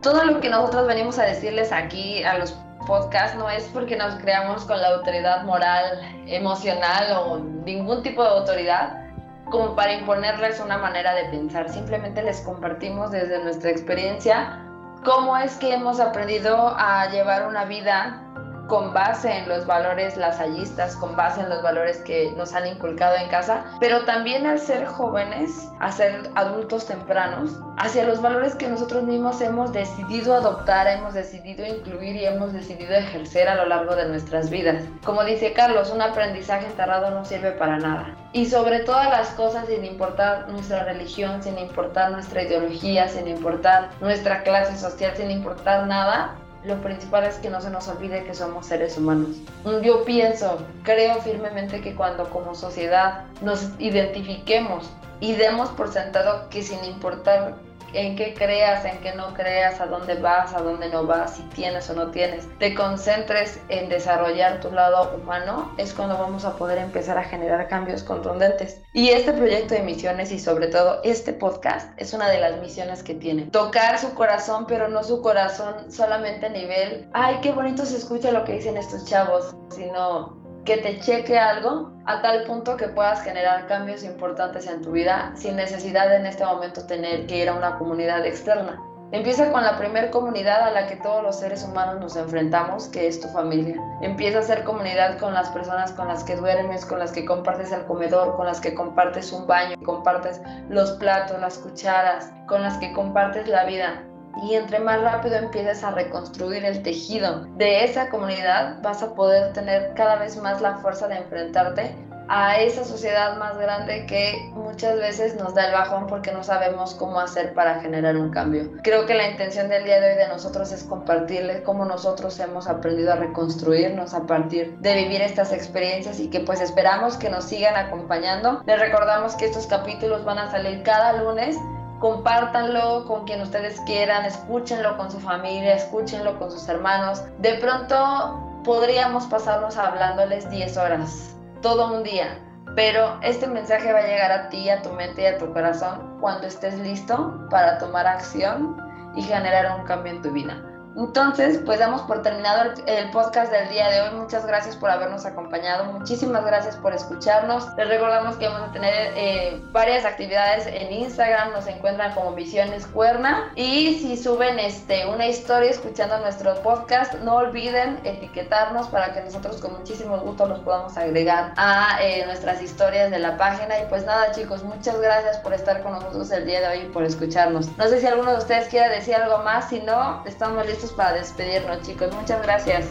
Todo 0.00 0.24
lo 0.24 0.40
que 0.40 0.48
nosotros 0.48 0.86
venimos 0.86 1.18
a 1.18 1.24
decirles 1.24 1.72
aquí 1.72 2.22
a 2.22 2.38
los 2.38 2.56
podcast 2.86 3.34
no 3.34 3.50
es 3.50 3.64
porque 3.74 3.96
nos 3.96 4.14
creamos 4.14 4.64
con 4.64 4.80
la 4.80 4.94
autoridad 4.94 5.44
moral, 5.44 6.00
emocional 6.26 7.12
o 7.18 7.38
ningún 7.38 8.02
tipo 8.02 8.22
de 8.22 8.28
autoridad 8.30 9.07
como 9.50 9.74
para 9.74 9.92
imponerles 9.92 10.60
una 10.60 10.78
manera 10.78 11.14
de 11.14 11.24
pensar. 11.24 11.68
Simplemente 11.68 12.22
les 12.22 12.40
compartimos 12.40 13.10
desde 13.10 13.42
nuestra 13.42 13.70
experiencia 13.70 14.64
cómo 15.04 15.36
es 15.36 15.56
que 15.56 15.74
hemos 15.74 16.00
aprendido 16.00 16.74
a 16.76 17.08
llevar 17.10 17.46
una 17.46 17.64
vida 17.64 18.22
con 18.68 18.92
base 18.92 19.32
en 19.32 19.48
los 19.48 19.66
valores 19.66 20.16
lasallistas, 20.16 20.94
con 20.96 21.16
base 21.16 21.40
en 21.40 21.48
los 21.48 21.62
valores 21.62 21.98
que 22.02 22.32
nos 22.36 22.54
han 22.54 22.66
inculcado 22.66 23.16
en 23.16 23.28
casa, 23.28 23.64
pero 23.80 24.04
también 24.04 24.46
al 24.46 24.60
ser 24.60 24.86
jóvenes, 24.86 25.68
a 25.80 25.90
ser 25.90 26.30
adultos 26.34 26.86
tempranos, 26.86 27.58
hacia 27.78 28.04
los 28.04 28.20
valores 28.20 28.54
que 28.54 28.68
nosotros 28.68 29.04
mismos 29.04 29.40
hemos 29.40 29.72
decidido 29.72 30.34
adoptar, 30.34 30.86
hemos 30.86 31.14
decidido 31.14 31.66
incluir 31.66 32.16
y 32.16 32.26
hemos 32.26 32.52
decidido 32.52 32.94
ejercer 32.94 33.48
a 33.48 33.56
lo 33.56 33.66
largo 33.66 33.96
de 33.96 34.06
nuestras 34.06 34.50
vidas. 34.50 34.84
Como 35.04 35.24
dice 35.24 35.54
Carlos, 35.54 35.90
un 35.90 36.02
aprendizaje 36.02 36.66
enterrado 36.66 37.10
no 37.10 37.24
sirve 37.24 37.52
para 37.52 37.78
nada. 37.78 38.14
Y 38.32 38.46
sobre 38.46 38.80
todas 38.80 39.08
las 39.10 39.30
cosas, 39.30 39.66
sin 39.66 39.84
importar 39.84 40.48
nuestra 40.50 40.84
religión, 40.84 41.42
sin 41.42 41.58
importar 41.58 42.10
nuestra 42.10 42.42
ideología, 42.42 43.08
sin 43.08 43.26
importar 43.26 43.88
nuestra 44.02 44.42
clase 44.42 44.76
social, 44.76 45.12
sin 45.16 45.30
importar 45.30 45.86
nada, 45.86 46.36
lo 46.64 46.80
principal 46.82 47.24
es 47.24 47.36
que 47.36 47.50
no 47.50 47.60
se 47.60 47.70
nos 47.70 47.88
olvide 47.88 48.24
que 48.24 48.34
somos 48.34 48.66
seres 48.66 48.96
humanos. 48.98 49.36
Yo 49.82 50.04
pienso, 50.04 50.58
creo 50.82 51.16
firmemente 51.16 51.80
que 51.80 51.94
cuando 51.94 52.28
como 52.30 52.54
sociedad 52.54 53.24
nos 53.42 53.70
identifiquemos 53.78 54.90
y 55.20 55.34
demos 55.34 55.68
por 55.70 55.92
sentado 55.92 56.48
que 56.48 56.62
sin 56.62 56.82
importar 56.84 57.56
en 57.92 58.16
qué 58.16 58.34
creas, 58.34 58.84
en 58.84 58.98
qué 58.98 59.14
no 59.14 59.34
creas, 59.34 59.80
a 59.80 59.86
dónde 59.86 60.14
vas, 60.14 60.54
a 60.54 60.60
dónde 60.60 60.88
no 60.88 61.04
vas, 61.04 61.36
si 61.36 61.42
tienes 61.54 61.88
o 61.90 61.94
no 61.94 62.10
tienes, 62.10 62.46
te 62.58 62.74
concentres 62.74 63.60
en 63.68 63.88
desarrollar 63.88 64.60
tu 64.60 64.70
lado 64.70 65.16
humano, 65.16 65.72
es 65.78 65.92
cuando 65.92 66.18
vamos 66.18 66.44
a 66.44 66.56
poder 66.56 66.78
empezar 66.78 67.18
a 67.18 67.24
generar 67.24 67.68
cambios 67.68 68.02
contundentes. 68.02 68.80
Y 68.92 69.08
este 69.10 69.32
proyecto 69.32 69.74
de 69.74 69.82
misiones 69.82 70.32
y 70.32 70.38
sobre 70.38 70.68
todo 70.68 71.00
este 71.04 71.32
podcast 71.32 71.90
es 72.00 72.12
una 72.12 72.28
de 72.28 72.40
las 72.40 72.60
misiones 72.60 73.02
que 73.02 73.14
tiene. 73.14 73.42
Tocar 73.46 73.98
su 73.98 74.14
corazón, 74.14 74.66
pero 74.66 74.88
no 74.88 75.02
su 75.02 75.22
corazón 75.22 75.90
solamente 75.90 76.46
a 76.46 76.50
nivel, 76.50 77.08
ay, 77.12 77.38
qué 77.42 77.52
bonito 77.52 77.84
se 77.84 77.96
escucha 77.96 78.32
lo 78.32 78.44
que 78.44 78.54
dicen 78.54 78.76
estos 78.76 79.04
chavos, 79.04 79.54
sino 79.70 80.37
que 80.64 80.78
te 80.78 81.00
cheque 81.00 81.38
algo 81.38 81.92
a 82.06 82.20
tal 82.22 82.44
punto 82.44 82.76
que 82.76 82.88
puedas 82.88 83.22
generar 83.22 83.66
cambios 83.66 84.02
importantes 84.04 84.66
en 84.66 84.82
tu 84.82 84.92
vida 84.92 85.32
sin 85.34 85.56
necesidad 85.56 86.08
de 86.08 86.16
en 86.16 86.26
este 86.26 86.44
momento 86.44 86.86
tener 86.86 87.26
que 87.26 87.38
ir 87.38 87.48
a 87.48 87.54
una 87.54 87.78
comunidad 87.78 88.24
externa. 88.26 88.78
Empieza 89.10 89.50
con 89.50 89.62
la 89.62 89.78
primer 89.78 90.10
comunidad 90.10 90.60
a 90.64 90.70
la 90.70 90.86
que 90.86 90.96
todos 90.96 91.22
los 91.22 91.38
seres 91.40 91.64
humanos 91.64 91.98
nos 91.98 92.14
enfrentamos, 92.16 92.88
que 92.88 93.06
es 93.06 93.18
tu 93.18 93.28
familia. 93.28 93.76
Empieza 94.02 94.36
a 94.36 94.40
hacer 94.42 94.64
comunidad 94.64 95.18
con 95.18 95.32
las 95.32 95.48
personas 95.48 95.92
con 95.92 96.08
las 96.08 96.24
que 96.24 96.36
duermes, 96.36 96.84
con 96.84 96.98
las 96.98 97.12
que 97.12 97.24
compartes 97.24 97.72
el 97.72 97.86
comedor, 97.86 98.36
con 98.36 98.44
las 98.44 98.60
que 98.60 98.74
compartes 98.74 99.32
un 99.32 99.46
baño, 99.46 99.76
compartes 99.82 100.42
los 100.68 100.90
platos, 100.92 101.40
las 101.40 101.56
cucharas, 101.56 102.30
con 102.46 102.60
las 102.60 102.76
que 102.76 102.92
compartes 102.92 103.48
la 103.48 103.64
vida 103.64 104.04
y 104.42 104.54
entre 104.54 104.80
más 104.80 105.00
rápido 105.02 105.36
empieces 105.36 105.82
a 105.84 105.90
reconstruir 105.90 106.64
el 106.64 106.82
tejido 106.82 107.46
de 107.56 107.84
esa 107.84 108.08
comunidad, 108.08 108.80
vas 108.82 109.02
a 109.02 109.14
poder 109.14 109.52
tener 109.52 109.94
cada 109.94 110.16
vez 110.16 110.36
más 110.36 110.60
la 110.60 110.76
fuerza 110.78 111.08
de 111.08 111.16
enfrentarte 111.16 111.94
a 112.28 112.60
esa 112.60 112.84
sociedad 112.84 113.38
más 113.38 113.56
grande 113.58 114.04
que 114.06 114.50
muchas 114.52 114.96
veces 114.96 115.34
nos 115.36 115.54
da 115.54 115.66
el 115.66 115.72
bajón 115.72 116.06
porque 116.06 116.30
no 116.30 116.44
sabemos 116.44 116.94
cómo 116.94 117.18
hacer 117.18 117.54
para 117.54 117.80
generar 117.80 118.16
un 118.16 118.30
cambio. 118.30 118.70
Creo 118.82 119.06
que 119.06 119.14
la 119.14 119.30
intención 119.30 119.68
del 119.68 119.84
día 119.84 119.98
de 120.00 120.10
hoy 120.12 120.18
de 120.18 120.28
nosotros 120.28 120.70
es 120.70 120.84
compartirles 120.84 121.62
cómo 121.62 121.86
nosotros 121.86 122.38
hemos 122.38 122.68
aprendido 122.68 123.12
a 123.12 123.16
reconstruirnos 123.16 124.12
a 124.12 124.26
partir 124.26 124.76
de 124.78 124.94
vivir 124.94 125.22
estas 125.22 125.52
experiencias 125.52 126.20
y 126.20 126.28
que 126.28 126.40
pues 126.40 126.60
esperamos 126.60 127.16
que 127.16 127.30
nos 127.30 127.44
sigan 127.44 127.76
acompañando. 127.76 128.62
Les 128.66 128.78
recordamos 128.78 129.34
que 129.34 129.46
estos 129.46 129.66
capítulos 129.66 130.24
van 130.24 130.38
a 130.38 130.50
salir 130.50 130.82
cada 130.82 131.14
lunes 131.14 131.56
compártanlo 131.98 133.04
con 133.06 133.24
quien 133.24 133.40
ustedes 133.40 133.80
quieran, 133.82 134.24
escúchenlo 134.24 134.96
con 134.96 135.10
su 135.10 135.20
familia, 135.20 135.74
escúchenlo 135.74 136.38
con 136.38 136.50
sus 136.50 136.68
hermanos. 136.68 137.22
De 137.38 137.54
pronto 137.54 138.60
podríamos 138.64 139.26
pasarnos 139.26 139.76
hablándoles 139.76 140.48
10 140.50 140.76
horas, 140.76 141.36
todo 141.62 141.92
un 141.96 142.02
día, 142.02 142.38
pero 142.74 143.18
este 143.22 143.46
mensaje 143.46 143.92
va 143.92 144.00
a 144.00 144.06
llegar 144.06 144.30
a 144.30 144.48
ti, 144.48 144.70
a 144.70 144.82
tu 144.82 144.90
mente 144.92 145.22
y 145.22 145.26
a 145.26 145.38
tu 145.38 145.52
corazón 145.52 146.18
cuando 146.20 146.46
estés 146.46 146.78
listo 146.78 147.46
para 147.50 147.78
tomar 147.78 148.06
acción 148.06 148.76
y 149.16 149.22
generar 149.22 149.78
un 149.80 149.86
cambio 149.86 150.12
en 150.12 150.22
tu 150.22 150.30
vida. 150.30 150.62
Entonces, 150.98 151.60
pues 151.64 151.78
damos 151.78 152.02
por 152.02 152.22
terminado 152.22 152.72
el, 152.86 153.10
podcast 153.12 153.52
del 153.52 153.68
día 153.68 153.88
de 153.88 154.00
hoy. 154.00 154.16
Muchas 154.16 154.44
gracias 154.44 154.74
por 154.74 154.90
habernos 154.90 155.24
acompañado. 155.24 155.84
Muchísimas 155.92 156.44
gracias 156.44 156.74
por 156.74 156.92
escucharnos. 156.92 157.68
Les 157.76 157.88
recordamos 157.88 158.34
que 158.36 158.48
vamos 158.48 158.70
a 158.70 158.72
tener 158.72 159.12
eh, 159.14 159.62
varias 159.70 160.04
actividades 160.04 160.66
en 160.66 160.92
Instagram. 160.92 161.52
Nos 161.52 161.68
encuentran 161.68 162.12
como 162.14 162.34
Visiones 162.34 162.84
Cuerna. 162.88 163.52
Y 163.54 164.00
si 164.00 164.16
suben 164.16 164.58
este, 164.58 165.06
una 165.06 165.28
historia 165.28 165.70
escuchando 165.70 166.18
nuestro 166.18 166.60
podcast, 166.62 167.14
no 167.20 167.36
olviden 167.36 168.00
etiquetarnos 168.02 168.88
para 168.88 169.14
que 169.14 169.20
nosotros 169.20 169.58
con 169.58 169.78
muchísimo 169.78 170.18
gusto 170.18 170.48
los 170.48 170.58
podamos 170.60 170.96
agregar 170.96 171.52
a 171.56 172.00
eh, 172.02 172.26
nuestras 172.26 172.60
historias 172.60 173.12
de 173.12 173.20
la 173.20 173.36
página. 173.36 173.78
Y 173.78 173.86
pues 173.86 174.04
nada, 174.04 174.32
chicos, 174.32 174.64
muchas 174.64 175.00
gracias 175.00 175.38
por 175.38 175.54
estar 175.54 175.80
con 175.80 175.92
nosotros 175.92 176.28
el 176.32 176.44
día 176.44 176.60
de 176.60 176.66
hoy 176.66 176.86
y 176.86 176.88
por 176.88 177.04
escucharnos. 177.04 177.68
No 177.78 177.86
sé 177.86 178.00
si 178.00 178.06
alguno 178.08 178.32
de 178.32 178.38
ustedes 178.38 178.66
quiera 178.66 178.88
decir 178.88 179.14
algo 179.14 179.38
más. 179.44 179.68
Si 179.68 179.80
no, 179.80 180.24
estamos 180.26 180.66
listos 180.66 180.87
para 180.92 181.12
despedirnos, 181.14 181.82
chicos. 181.82 182.12
Muchas 182.14 182.42
gracias. 182.42 182.86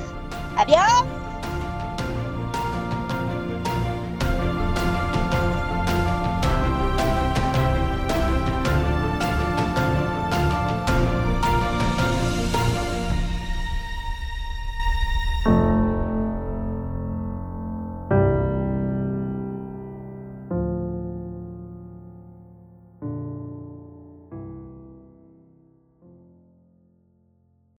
Adiós. 0.57 1.26